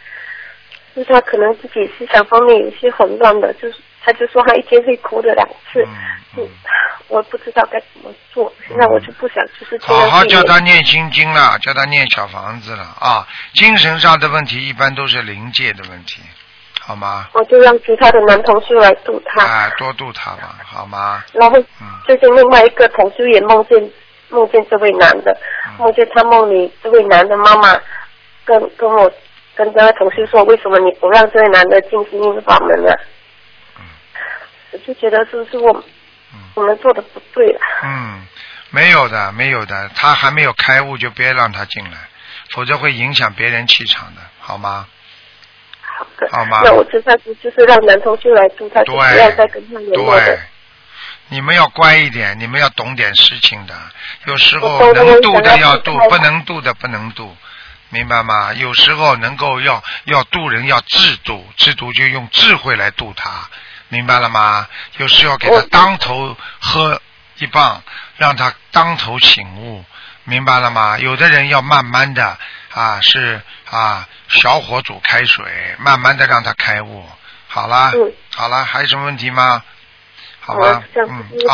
[0.95, 3.75] 就是他可能自己思想方面有些混乱的，就是
[4.05, 5.85] 他就说他一天会哭的两次，
[6.37, 6.49] 嗯，
[7.09, 13.27] 我不知道该怎么做，现在我就不想就是这好好叫他念心经了，叫他念小房子了啊。
[13.55, 16.21] 精神上的问题一般都是灵界的问题，
[16.81, 17.29] 好吗？
[17.33, 21.25] 我就让其他的男同事来度他，啊，多度他吧，好吗？
[21.33, 23.91] 然后嗯最近另外一个同事也梦见
[24.29, 25.33] 梦见这位男的，
[25.67, 27.81] 嗯梦见他梦里这位男的妈妈
[28.45, 29.11] 跟跟我
[29.55, 32.93] 跟这位同事说，为什么你不让这位男的进心灵法门呢？
[34.73, 35.85] 我就觉得是不是我
[36.55, 37.61] 我们做的不对了？
[37.85, 38.27] 嗯，
[38.71, 41.97] 没有的，没有的，他还没有开悟，就别让他进来，
[42.51, 44.89] 否则会影响别人气场的，好吗？
[45.81, 50.39] 好的，好吗那我这下子就是让男同事来住他，就不要再跟他联络对的。，
[51.29, 53.75] 你们要乖一点，你们要懂点事情的。
[54.27, 57.37] 有时候能度的要度，不能度的不能度，
[57.95, 58.53] 明白吗？
[58.55, 63.49] 有时候能够要要度人要制度，制度就用智慧来度他，
[63.89, 64.67] 明白了吗？
[64.97, 67.01] 有时要给他当头喝
[67.39, 67.81] 一棒，
[68.17, 69.85] 让他当头醒悟，
[70.25, 70.99] 明白了吗？
[70.99, 72.37] 有的人要慢慢的
[72.73, 73.41] 啊，是
[73.71, 75.45] 啊，小火煮开水，
[75.79, 77.05] 慢慢的让他开悟。
[77.47, 79.63] 好啦，嗯好啦，还有什么问题吗？
[80.41, 81.47] 好好吧，嗯子，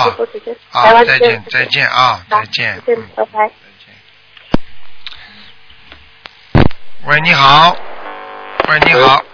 [0.72, 2.80] 啊再见再见啊，再见。
[2.86, 3.51] 再见，拜拜。
[7.09, 7.74] 喂，你好。
[8.68, 9.24] 喂，你好。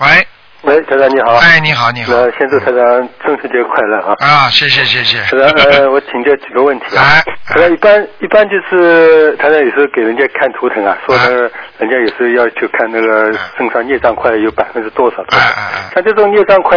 [0.00, 0.26] 喂，
[0.62, 1.36] 喂，台长你好。
[1.36, 2.12] 哎，你好，你好。
[2.12, 4.14] 那先祝台长中秋节快乐啊！
[4.18, 5.18] 啊，谢谢谢谢。
[5.20, 7.02] 台长，呃， 我请教几个问题啊。
[7.02, 11.48] 哎台长，一般一般就是台长有时候给人家看图腾啊，说呢，
[11.78, 15.46] 人家有时候要求看那个身上孽障块有百分之多少多少。
[15.94, 16.76] 像这种孽障块，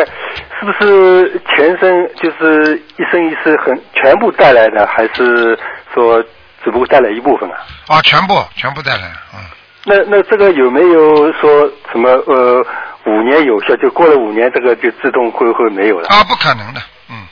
[0.59, 5.57] 是不是全身就是一生一世很全部带来的，还是
[5.91, 6.23] 说
[6.63, 7.57] 只不过带来一部分啊？
[7.87, 9.39] 啊，全部全部带来，嗯。
[9.85, 12.65] 那那这个有没有说什么呃
[13.05, 13.75] 五年有效？
[13.77, 16.07] 就过了五年，这个就自动会会没有了？
[16.09, 17.25] 啊，不可能的，嗯，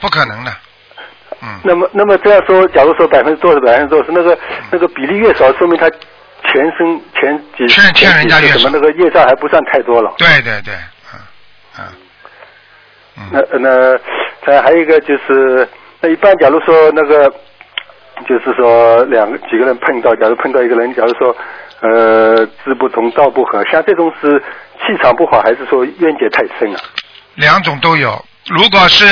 [0.00, 0.52] 不可能的，
[1.42, 1.60] 嗯。
[1.64, 4.38] 那么那么这样说，假如说百分之多少百分之多少，那个
[4.70, 5.90] 那个比例越少，说明他
[6.44, 10.14] 全身前几欠欠人家越什么那个业障还不算太多了。
[10.16, 10.74] 对对对，
[11.76, 11.84] 嗯
[13.18, 13.98] 嗯那那
[14.46, 15.68] 再还有一个就是，
[16.00, 17.28] 那一般假如说那个，
[18.26, 21.36] 就是说两个几个人碰到，假如碰到一个人，假如说
[21.80, 24.42] 呃志不同道不合，像这种是
[24.78, 26.80] 气场不好，还是说冤结太深啊？
[27.34, 28.24] 两种都有。
[28.50, 29.04] 如果是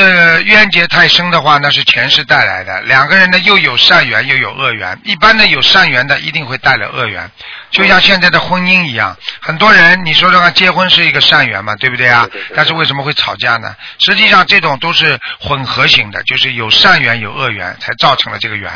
[0.44, 2.80] 冤结太深的话，那是前世带来的。
[2.84, 4.98] 两个人呢，又有善缘又有恶缘。
[5.04, 7.30] 一般的有善缘的，一定会带来恶缘。
[7.70, 12.26] 就像现在的婚姻一样，很多人你说的话结婚是一个善缘嘛，对不对啊？
[12.54, 13.74] 但是为什么会吵架呢？
[13.98, 18.70] 实际上这种都是混合型的，就是有善缘有恶缘，才造成了这个缘，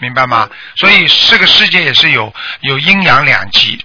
[0.00, 0.48] 明白吗？
[0.76, 2.32] 所以这个世界也是有
[2.62, 3.84] 有阴阳两极。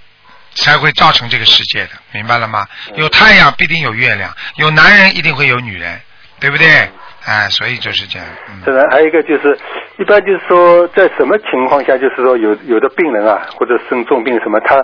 [0.58, 2.66] 才会造成这个世界的，明白了吗？
[2.94, 6.00] 有太阳必定有月亮，有男人一定会有女人，
[6.40, 6.90] 对不对？
[7.26, 8.26] 哎，所以就是这样。
[8.48, 9.54] 嗯当然，还有一个就是，
[9.98, 14.82] 一般就是说，在什么情况下，就是说有有的病人啊，或者生重病什么，他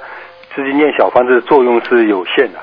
[0.55, 2.61] 自己念小房子的作用是有限的。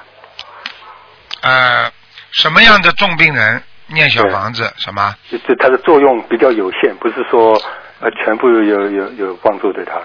[1.42, 1.92] 呃，
[2.34, 4.72] 什么样的重病人念小房子？
[4.78, 5.16] 什么？
[5.32, 7.60] 就是它的作用比较有限，不是说
[8.00, 10.02] 呃全部有有有有帮助对他。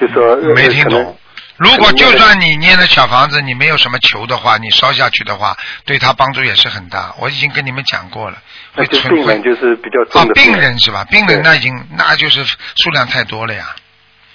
[0.00, 1.18] 就说、呃没听懂。
[1.58, 7.14] 如果就算你念的小房子，你没有什么求的话，你烧下去的话，对他帮助也是很大。
[7.20, 8.38] 我已经跟你们讲过了，
[8.74, 11.04] 那会存会就病人就是比较啊重的，病人是吧？
[11.04, 12.42] 病人那已经那就是
[12.76, 13.76] 数量太多了呀。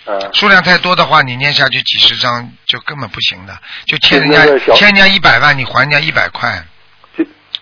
[0.05, 4.45] 啊，数量太多的话，你念下去几十张就根本不行的，就欠人家
[4.75, 6.63] 欠人家一百万，你还人家一百块。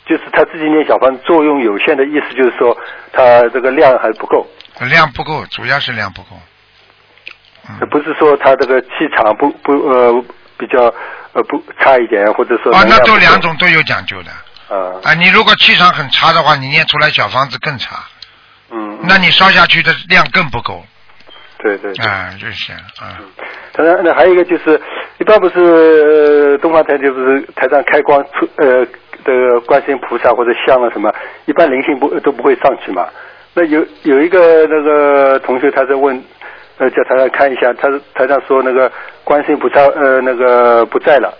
[0.06, 2.78] 就就是他自己念小房子作用有限的意思，就是说
[3.12, 4.45] 他这个量还不够，
[4.82, 6.30] 量不够，主要是量不够。
[7.68, 8.88] 嗯不是说他这个气
[9.18, 10.24] 场不不呃
[10.56, 10.84] 比较
[11.34, 14.30] 呃不差一点，或者说哦，那都两种都有讲究的。
[14.70, 18.03] 啊啊，你如果气场很差的话，你念出来小房子更差，
[18.70, 20.86] 嗯，那你烧下去的量更不够。
[21.58, 22.06] 对对对。
[22.06, 23.18] 啊，就是啊。
[23.74, 24.80] 当然，那还有一个就是，
[25.18, 28.86] 一般不是呃东方台就是台上开光出呃
[29.26, 31.11] 这个观世音菩萨或者像啊什么，
[31.45, 33.07] 一般灵性不都不会上去嘛。
[33.55, 36.23] 那有有一个那个同学他在问，
[36.78, 38.91] 呃叫台上看一下，他台上说那个
[39.23, 41.34] 观世音菩萨呃那个不在了，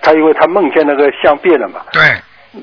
[0.00, 1.82] 他因为他梦见那个像变了嘛。
[1.92, 2.02] 对。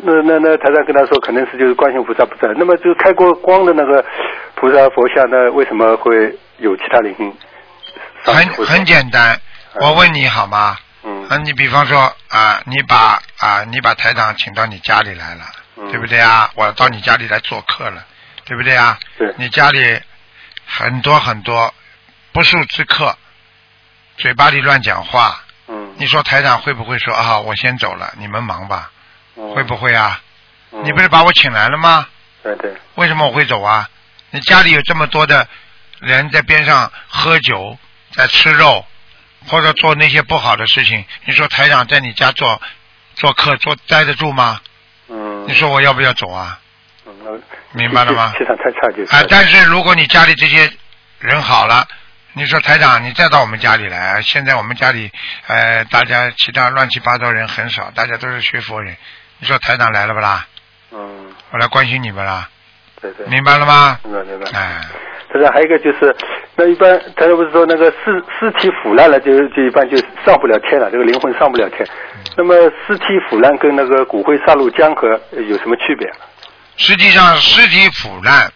[0.04, 2.54] 那那那台上跟他说，可能是就是观世音菩萨不在。
[2.56, 4.06] 那么就开过光的那个
[4.54, 7.34] 菩萨佛像呢，为什么会有其他灵性
[8.24, 9.36] 上很很简单，
[9.82, 10.76] 我问你好吗？
[10.78, 10.89] 嗯
[11.30, 15.46] 啊，你比方说啊，你把啊，你把台长请到你家里来了，
[15.78, 16.50] 嗯对不对啊？
[16.56, 18.06] 我到你家里来做客了，
[18.46, 19.00] 对不对啊？
[19.18, 20.02] 对你家里
[20.66, 21.74] 很多很多
[22.32, 23.18] 不速之客，
[24.18, 27.40] 嘴巴里乱讲话，嗯，你说台长会不会说啊？
[27.40, 28.92] 我先走了，你们忙吧？
[29.36, 30.22] 嗯会不会啊？
[30.72, 32.08] 嗯你不是把我请来了吗？
[32.44, 33.90] 对对，为什么我会走啊？
[34.32, 35.48] 你家里有这么多的
[36.00, 37.78] 人在边上喝酒，
[38.12, 38.86] 在吃肉，
[39.48, 42.62] 或者做那些不好的事情，你说台长在你家做
[43.16, 44.60] 做客做待得住吗？
[45.08, 46.60] 嗯，你说我要不要走啊？
[47.06, 49.16] 嗯明白了吗气气场太差就是。
[49.16, 50.72] 啊，但是如果你家里这些
[51.20, 51.88] 人好了，
[52.34, 55.12] 你说台长，你再到我们家里来，现在我们家里
[55.48, 58.98] 呃大家其他乱七八糟人很少，大家都是学佛人，
[59.38, 60.48] 你说台长来了不啦？
[60.92, 62.50] 嗯，我来关心你们啦，
[63.00, 64.00] 对对，明白了吗？
[64.04, 64.50] 明白明白。
[64.52, 64.82] 哎。
[65.32, 66.16] 当然还有一个就是，
[66.56, 71.88] 那一般他不是说那个尸尸体腐烂了就就一般就上不了天了，这个灵魂上不了天。
[72.36, 72.54] 那么
[72.86, 76.10] 尸体腐烂跟那个骨灰撒入江河呃有什么区别？
[76.78, 78.52] 实际上，尸体腐烂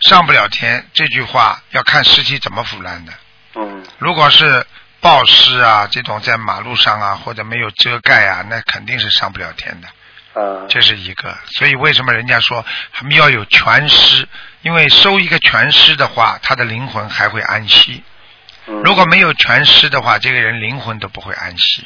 [0.00, 3.12] 上不了天，这句话要看尸体怎么腐烂的。
[3.54, 4.64] 嗯如果是
[5.00, 9.88] 暴尸啊，这种在马路上啊，或者没有遮盖啊，那肯定是上不了天的。
[10.36, 14.28] 啊这是一个，所以为什么人家说他们要有全尸？
[14.60, 18.04] 因为收一个全尸的话，他的灵魂还会安息。
[18.66, 21.84] 嗯如果没有全尸的话，这个人灵魂都不会安息。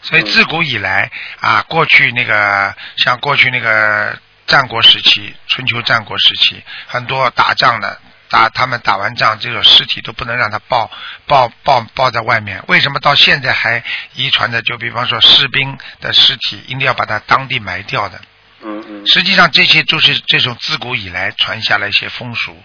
[0.00, 7.98] 所以自古以来啊，过去那个像过去那个战国时期、春秋战国时期，很多打仗的
[8.28, 10.90] 打他们打完仗，这种尸体都不能让他抱
[11.26, 12.62] 抱抱抱在外面。
[12.68, 13.82] 为什么到现在还
[14.14, 14.62] 遗传的？
[14.62, 18.20] 就比方说士兵的尸体一定要把它当地埋掉的。
[18.60, 22.60] 嗯嗯实际上这些就是这种自古以来传下来一些风俗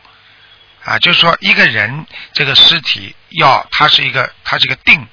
[0.84, 5.08] 啊，就是说一个人这个尸体要它是一个它是一个定，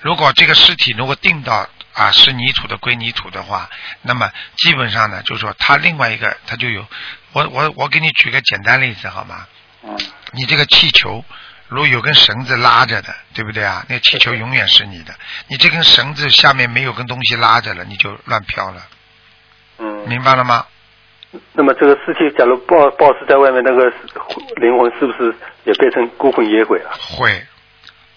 [0.00, 3.68] 如果这个尸体如果定到啊是泥土的归泥土的话，
[4.02, 6.86] 那么基本上呢，就是说它另外一个它就有，
[7.32, 9.46] 我我我给你举个简单例子好吗？
[9.84, 9.96] 嗯
[10.32, 11.24] 你这个气球。
[11.68, 13.86] 如果有根绳子拉着的，对不对啊？
[13.88, 15.14] 那个气球永远是你的。
[15.46, 18.82] 你这根绳子下面没有根东西拉着了，你就乱飘了。
[19.78, 20.08] 嗯。
[20.08, 20.66] 明白了吗？
[21.52, 23.88] 那么这个尸体假如暴暴尸在外面，那个
[24.56, 26.90] 灵魂是不是也变成孤魂野鬼了？
[26.98, 27.46] 会，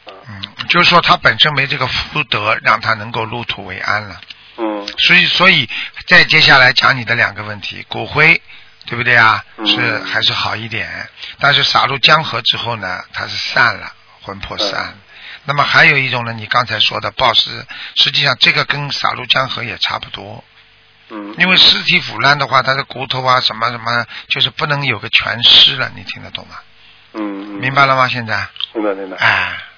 [0.07, 4.19] 嗯，就是说他本身没这个福德，让他能够入土为安了。
[4.57, 5.69] 嗯所以，所以
[6.07, 8.41] 再接下来讲你的两个问题，骨灰，
[8.85, 9.43] 对不对啊？
[9.57, 11.09] 嗯是还是好一点，
[11.39, 14.95] 但是撒入江河之后呢，它是散了，魂魄散。
[15.45, 17.65] 那么还有一种呢，你刚才说的暴尸，
[17.95, 20.43] 实际上这个跟撒入江河也差不多。
[21.09, 26.55] 嗯因为尸体腐烂的话，它的骨头啊什么什么，就是不能有个全尸了，你听得懂吗？
[27.13, 27.21] 嗯，
[27.59, 28.07] 明白了吗？
[28.07, 28.47] 现在？
[28.73, 29.17] 明白明白。
[29.17, 29.72] 哎，那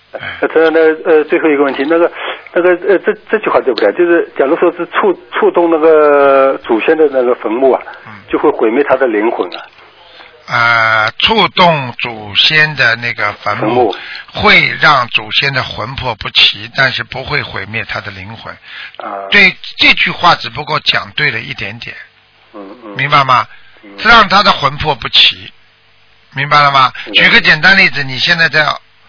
[0.54, 2.12] 这那呃，最后一个问题，那个
[2.54, 3.92] 那个呃，这这句话对不对？
[3.94, 9.64] 就是假如说是触触动那个祖先的那个坟墓啊，嗯就会毁灭他的灵魂啊。
[10.48, 13.96] 呃，触动祖先的那个坟坟墓墓，
[14.32, 18.54] 会让祖先的魂魄不齐，但是不会毁灭他的灵魂。
[18.98, 19.26] 啊。
[19.32, 21.96] 对这句话，只不过讲对了一点点。
[22.54, 22.96] 嗯嗯。
[22.96, 23.48] 明白吗？
[23.98, 25.52] 这让他的魂魄不齐，
[26.36, 26.92] 明白了吗？
[27.14, 28.66] 举个简单例子，你现在在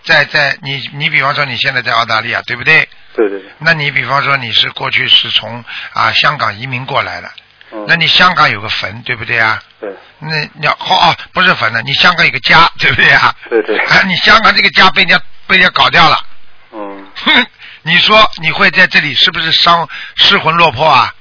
[0.06, 2.88] 在在你你比方说你现在在澳大利亚，对不对？
[3.14, 3.50] 对对对。
[3.58, 7.30] 那你比方说你是过去是从啊香港移民过来的，
[7.72, 9.60] 嗯那你香港有个坟，对不对啊？
[9.80, 9.90] 对。
[10.20, 13.34] 那你要哦哦，不是坟了，你香港有个家，对不对啊？
[13.50, 13.76] 对对。
[13.78, 16.18] 啊，你香港这个家被人家被人家搞掉了，
[16.72, 17.46] 嗯， 哼，
[17.82, 21.12] 你说你会在这里是不是伤失魂落魄啊？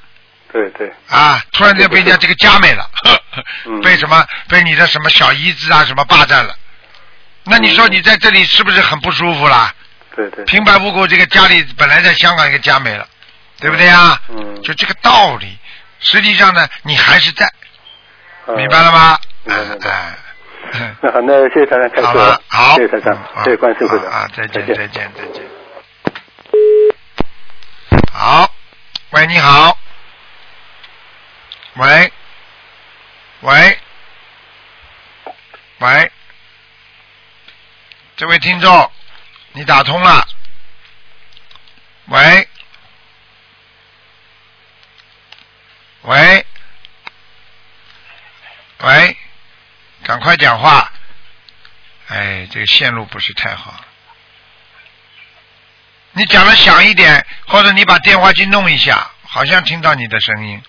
[0.53, 0.93] 对对。
[1.09, 2.89] 啊，突然间被人家这个家没了，
[3.65, 6.55] 嗯被什么被你的什么小姨子啊什么霸占了，
[7.45, 9.73] 那你说你在这里是不是很不舒服啦？
[10.15, 10.43] 对对。
[10.45, 13.07] 平白无故这个家里本来在香港一个家没了，
[13.59, 14.19] 对不对呀？
[14.29, 14.61] 嗯。
[14.63, 15.57] 就这个道理，
[15.99, 17.45] 实际上呢，你还是在，
[18.47, 19.19] 嗯明白了吗？
[19.43, 19.89] 明白明白。
[20.71, 25.43] 哎，那 好，那谢谢台长开了，好，谢谢台长，谢谢关师傅的啊，再见，再再见，再见。
[28.11, 28.49] 好，
[29.11, 29.77] 喂，你好，
[31.75, 32.11] 喂，
[33.41, 33.77] 喂，
[35.79, 36.11] 喂，
[38.18, 38.91] 这位听众，
[39.51, 40.26] 你打通了，
[42.05, 42.47] 喂，
[46.03, 46.45] 喂，
[48.80, 49.18] 喂，
[50.03, 50.89] 赶快讲话，
[52.07, 53.84] 哎，这个线路不是太好。
[56.13, 60.63] 你讲的响一点，或者你把电话机弄一下，好像听到你的声音。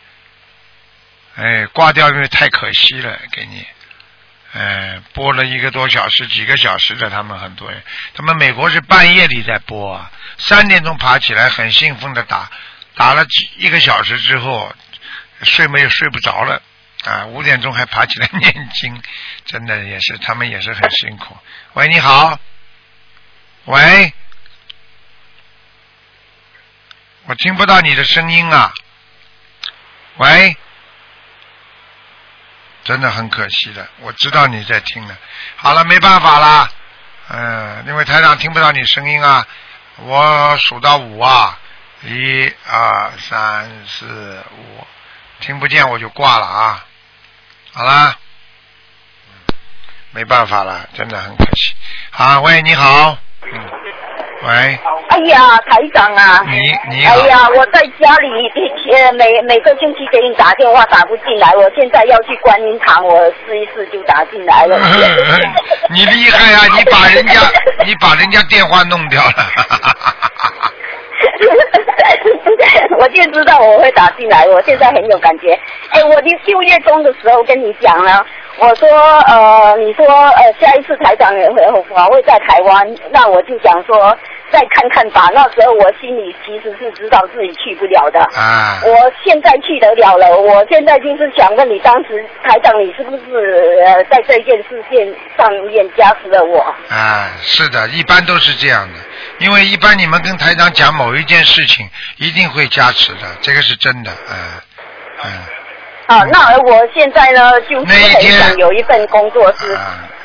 [1.37, 3.65] 哎，挂掉因为太可惜了，给你。
[4.57, 7.83] 哎，播了一个多小时、几个小时的，他们很多人，
[8.15, 12.51] 他们美国是半夜里在播啊，三点钟爬起来很兴奋的打，
[12.95, 14.75] 打了几一个小时之后，
[15.43, 16.63] 睡没有睡不着了
[17.05, 19.03] 啊，五点钟还爬起来念经，
[19.45, 21.37] 真的也是他们也是很辛苦。
[21.75, 22.41] 喂，你好，
[23.67, 24.13] 喂。
[27.29, 28.73] 我听不到你的声音啊！
[30.19, 30.57] 喂，
[32.87, 35.19] 真的很可惜的，我知道你在听了。
[35.57, 36.71] 好了，没办法啦，
[37.31, 39.45] 嗯，因为台长听不到你声音啊。
[39.97, 41.59] 我数到五啊，
[42.03, 44.87] 一二三四五，
[45.41, 46.85] 听不见我就挂了啊。
[47.73, 48.17] 好啦，
[50.13, 51.75] 没办法了，真的很可惜。
[52.11, 53.19] 好，喂，你好，
[53.53, 53.71] 嗯，
[54.43, 54.79] 喂。
[55.09, 56.45] 哎呀，台长啊！
[56.47, 56.59] 你
[56.95, 58.29] 你好哎呀，我在家里
[58.93, 64.79] 呃每每个星期给你打电话打不进来，我现在要去观音堂，我试一试就打进来了。
[65.91, 66.61] 你厉害啊！
[66.77, 67.41] 你把人家
[67.87, 69.33] 你把人家电话弄掉了。
[72.99, 75.53] 我就知道我会打进来，我现在很有感觉。
[75.91, 78.25] 哎，我六六月中的时候跟你讲了，
[78.59, 84.17] 我说呃，你说呃下一次台长也会我会在台湾，那我就想说
[84.51, 85.29] 再看看吧。
[85.35, 88.19] 那时候我心里其实是知道自己去不了的。
[88.35, 88.81] 啊。
[88.83, 96.61] 我现在去得了了，我现在就是想问你，当时台长你是不是呃在这件事件上面加持了我？
[96.89, 98.99] 啊，是的，一般都是这样的，
[99.39, 101.87] 因为一般你们跟台长讲某一件事情，
[102.17, 104.37] 一定会加持的，这个是真的，嗯
[105.25, 105.31] 嗯。
[106.07, 109.79] 啊，那我现在呢，就是很想有一份工作是。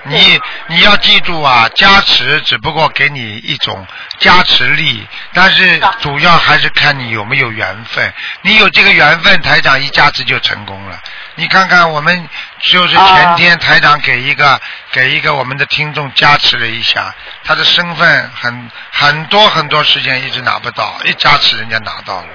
[0.04, 3.86] 你你要记住啊，加持只不过给你一种
[4.18, 8.12] 加持力，但是主要还是看你有没有缘分。
[8.42, 11.00] 你有这个缘分，台长一加持就成功了。
[11.36, 12.28] 你看看我们
[12.62, 14.60] 就是前天台长给一个、
[14.92, 17.14] 给一个我们的听众加持了一下，
[17.44, 22.28] 他的身份很很多很多时间一直拿不到，一加持人家拿到了，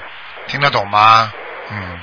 [0.47, 1.33] 听得懂吗？
[1.73, 1.99] 嗯。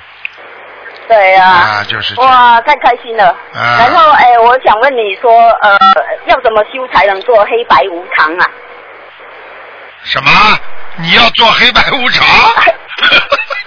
[1.07, 3.27] 对呀、啊，就是哇，太开心了。
[3.53, 5.31] 啊然后，哎，我想问你说，
[5.61, 5.77] 呃，
[6.27, 8.47] 要怎么修才能做黑白无常啊？
[10.03, 10.31] 什么？
[10.97, 12.25] 你要做黑白无常？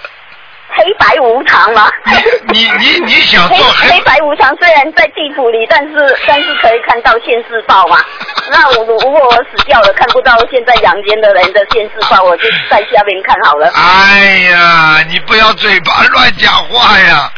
[0.77, 1.91] 黑白无常吗？
[2.53, 4.55] 你你你想做黑黑白无常？
[4.61, 7.97] 虽然在地府里，但是但是可以看到现世报嘛。
[8.49, 13.69] 那我如果我死掉了，看不到现在阳间的人的现世报，我就在下面看好了。
[13.75, 17.29] 哎呀，你不要嘴巴乱讲话呀！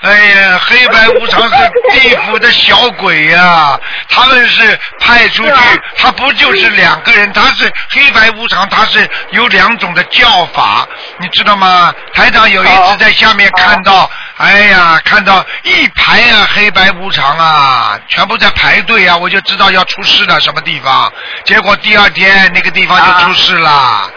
[0.00, 3.78] 哎呀，黑白无常是地府的小鬼呀，
[4.08, 5.52] 他们是派出去，
[5.96, 7.32] 他不就是两个人？
[7.32, 10.86] 他是黑白无常，他是有两种的叫法，
[11.18, 11.92] 你知道吗？
[12.14, 21.12] 台长有一次在下面看到，哎呀，看到一排啊黑白无常啊，全部在排队啊，我就知道要出事了，什么地方？
[21.44, 24.10] 结果第二天那个地方就出事了。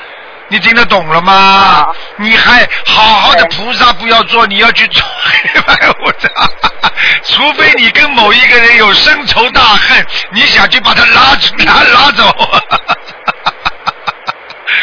[0.48, 1.88] 你听得懂了吗？
[2.18, 6.50] 你还好好的菩萨不要做，你要去做黑白无常，
[7.26, 12.36] 除非你跟某一个人有深仇大恨，你想去把他拉出拉拉走。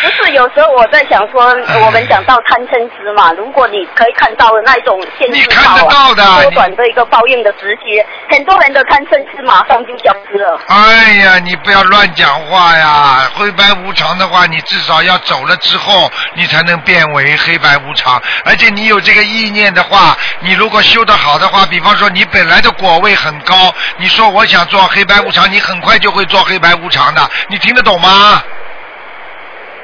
[0.03, 1.45] 就是有时候我在想说，
[1.85, 10.61] 我们讲到贪嗔痴嘛，如果你可以看到的那一种现你世看得到的缩短这一个报应的时期，很多人的贪嗔痴马上就消失了。
[10.67, 13.31] 哎呀，你不要乱讲话呀！
[13.37, 18.21] 黑白无常的话，你至少要走了之后，你才能变为黑白无常。
[18.45, 27.23] 而且你有这个意念的话，你如果修得好的话，比方说你本来的果位很高，你说我想做黑白无常，你很快就会做黑白无常的。
[27.49, 28.43] 你听得懂吗？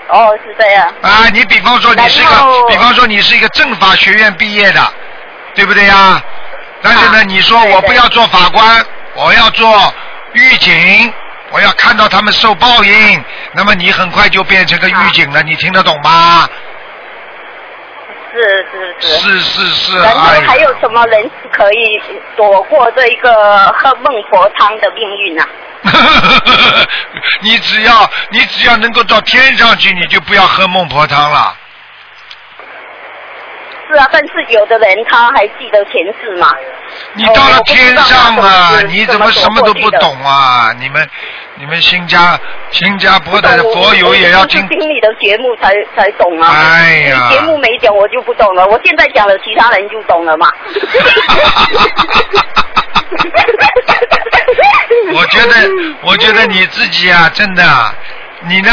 [0.09, 0.87] 哦，是这样。
[1.03, 4.81] 啊，你比方说你是一个，比方说你是一个政法学院毕业的，
[5.55, 6.21] 对不对呀？
[6.81, 8.85] 但是呢，你说我不要做法官，
[9.15, 9.93] 我要做
[10.33, 11.13] 狱警，
[11.51, 16.49] 我要看到他们受报应，那么你很快就变成个狱警了，你听得懂吗？
[18.33, 19.09] 是是是。
[19.19, 22.01] 是是是，然后哎还有什么人是可以
[22.37, 23.33] 躲过这一个
[23.77, 25.49] 喝孟婆汤的命运啊？
[27.41, 31.55] 你只要你只要能够到天上去，你就不要喝孟婆汤了。
[33.91, 36.53] 是啊，但是有的人他还记得前世嘛。
[37.15, 40.71] 你到了天上啊，哦你怎么什么都不懂啊？
[40.79, 41.09] 你们
[41.55, 42.39] 你们新加
[42.71, 46.51] 新加坡的佛友也要听听你的节目才才懂啊。
[46.53, 50.53] 哎呀你节目没讲我就不懂了，我现在讲了，其他人就懂了嘛。
[55.15, 55.71] 我觉得，
[56.03, 57.65] 我觉得你自己啊，真的。
[57.65, 57.95] 啊，
[58.43, 58.71] 你呢，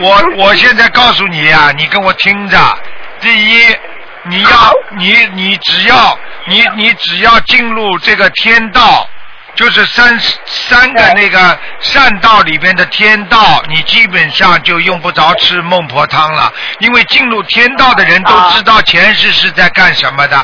[0.00, 2.78] 我我现在告诉你啊，你跟我听着，
[3.20, 3.76] 第一，
[4.24, 9.08] 你要你你只要你你只要进入这个天道。
[9.56, 10.16] 就是三
[10.46, 20.42] 三个那个善道里边的天道，你基本上就用不着吃孟婆汤了，因为进入天道的人都知道前世是在干什么的，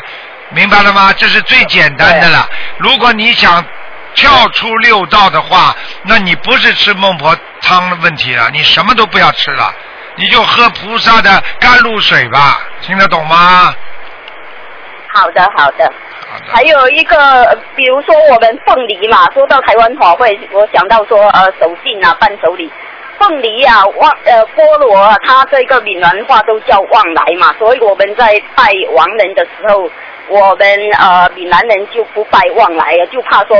[0.51, 1.13] 明白了吗？
[1.17, 2.49] 这是最简单的了。
[2.79, 3.65] 如果你想
[4.17, 9.73] 跳出六道的话，那你不是吃孟婆汤的问题了，你什么都不要吃了，
[10.17, 13.73] 你就喝菩萨的甘露水吧，听得懂吗？
[15.13, 15.93] 好的，好的。
[16.53, 22.71] 还有一个，比如说我们凤梨嘛，说到台湾法会，我想到说呃手信啊，伴手礼。
[23.19, 29.91] 凤梨啊，旺呃菠萝啊，它这个闽南话都叫旺来嘛，所以我们在拜亡人的时候，
[30.29, 30.69] 我们
[30.99, 33.57] 呃闽南人就不拜旺来了，就怕说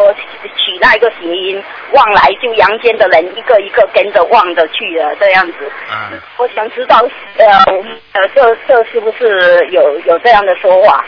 [0.57, 1.63] 取那一个谐音
[1.93, 5.55] 旺来，就阳间的人一个一个跟着旺着去了这样子。
[5.91, 6.19] 嗯。
[6.39, 6.99] 我想知道
[7.39, 7.47] 呃
[8.13, 11.05] 呃这这是不是有有这样的说法？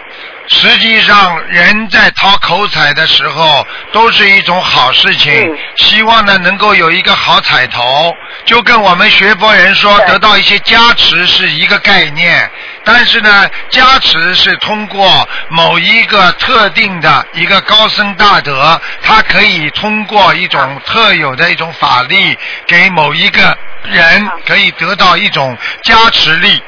[0.49, 5.30] 实际上，人在讨口彩的时候，都是一种好事情。
[5.76, 8.14] 希望呢，能够有一个好彩头，
[8.46, 12.51] 就跟我们学佛人说，得到一些加持是一个概念。
[12.82, 22.36] 但是呢，加持是通过某一个特定的一个高僧大德，他可以通过一种特有的一种法力，
[22.66, 26.62] 给某一个人可以得到一种加持力。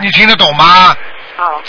[0.00, 0.96] 你听得懂吗？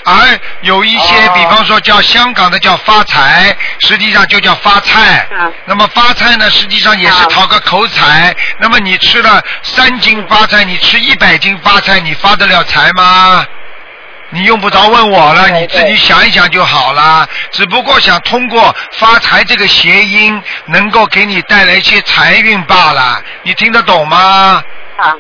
[0.06, 5.28] 而有一些，比方说叫香港的叫发财，实际上就叫发菜。
[5.66, 8.36] 那么发菜呢，实际上也是讨个口彩。
[8.60, 13.46] 那么你吃了三斤发菜，你吃一百斤发菜，你发得了财吗？
[14.32, 17.28] 你用不着问我了，你自己想一想就好了。
[17.52, 23.22] 只不过想通过发财这个谐音，能够给你带来一些财运罢了。
[23.44, 24.64] 你听得懂吗？
[24.98, 25.14] 啊。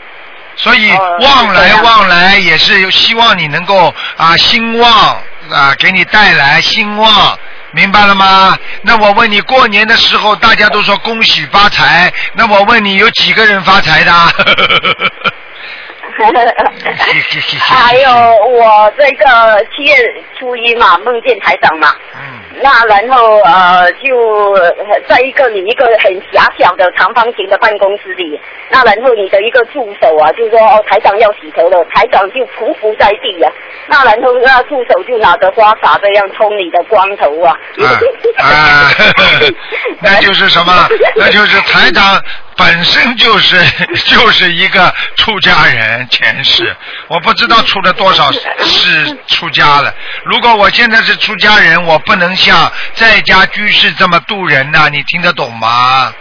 [0.56, 4.92] 所以旺来旺来也是希望你能够啊兴旺
[5.52, 7.38] 啊，给你带来兴旺，
[7.72, 8.58] 明白了吗？
[8.82, 14.12] 那我问你，过年的时候大家都说恭喜发财，那我问你，有几个人发财的？
[17.60, 18.10] 还有
[18.48, 19.94] 我这个七月
[20.40, 21.94] 初一嘛，梦见台长嘛。
[22.16, 22.45] 嗯。
[22.62, 24.56] 那然后呃，就
[25.08, 28.40] 在一个你一个很狭小的长方形的办公室里，
[28.70, 33.52] 那然后你的一个助手啊，就说哦台长要洗头了，台长就匍匐在地啊，
[33.88, 37.58] 那然后那助手就拿着花洒这样冲你的光头啊。
[38.38, 38.90] 啊，
[40.02, 40.88] 那就是什么？
[41.16, 42.22] 那就是台长
[42.56, 43.58] 本身就是
[44.06, 46.76] 就是一个出家人，前世
[47.08, 49.94] 我不知道出了多少世出家了。
[50.24, 56.14] 如果我现在是出家人，我不能像在家居士这么度人呐、你听得懂吗？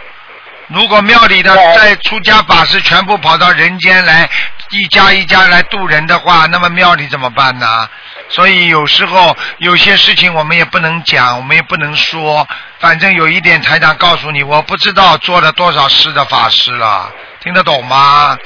[0.67, 4.27] 如果庙里的在出家法师全部跑到人间来，
[4.71, 7.87] 一家一家来度人的话，那么庙里怎么办呢？
[8.27, 12.47] 所以有时候有些事情我们也不能讲，我们也不能说。
[12.79, 17.11] 反正有一点，台长告诉你，我不知道做了多少事的法师了，
[17.41, 18.37] 听得懂吗？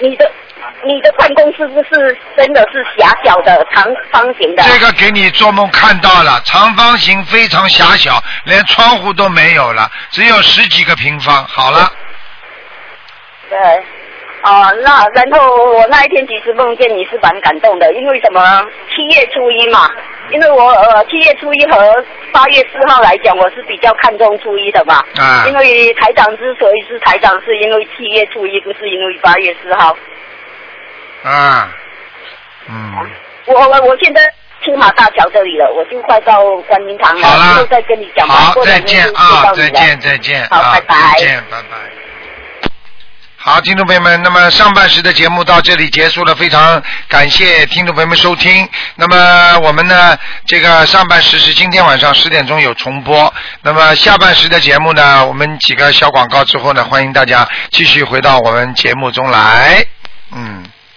[0.00, 0.30] 你的
[0.84, 4.62] 你的办公室不是真的是狭小的长方形的？
[4.64, 11.46] 这个给你做梦看到了，长方形非常狭小，连窗户都没有了，只有十几个平方。
[11.46, 11.92] 好了，
[13.48, 13.58] 对，
[14.42, 18.42] 啊，那然后我那一天其实梦见你是蛮感动的，因为什么？
[18.90, 19.88] 七月初一嘛，
[20.30, 24.96] 因为我呃七月初一和八月四号来讲，我是比较看重初一的嘛。
[25.16, 25.46] 啊。
[25.46, 29.96] 因为台长之所以是台长，是因为七月初一，不是因为八月四号。
[31.22, 31.72] 啊。
[32.68, 32.94] 嗯。
[33.46, 34.20] 我我我现在
[34.64, 38.34] 青马大桥这里了，我就快到观音堂了，好就再跟你讲吧。
[38.34, 40.94] 好，再见啊，再见，再见，好，啊拜拜。
[41.12, 42.01] 再见，拜拜。
[43.44, 48.68] 好，听众朋友们，那么上半时的节目到这里结束了，非常感谢听众朋友们收听。
[48.94, 50.16] 那么我们呢，
[50.46, 59.84] 这个上半时是今天晚上十点钟有重播，那么下半时的节目呢，我们几个小广告之后呢，欢迎大家继续回到我们节目中来。
[60.30, 60.62] 嗯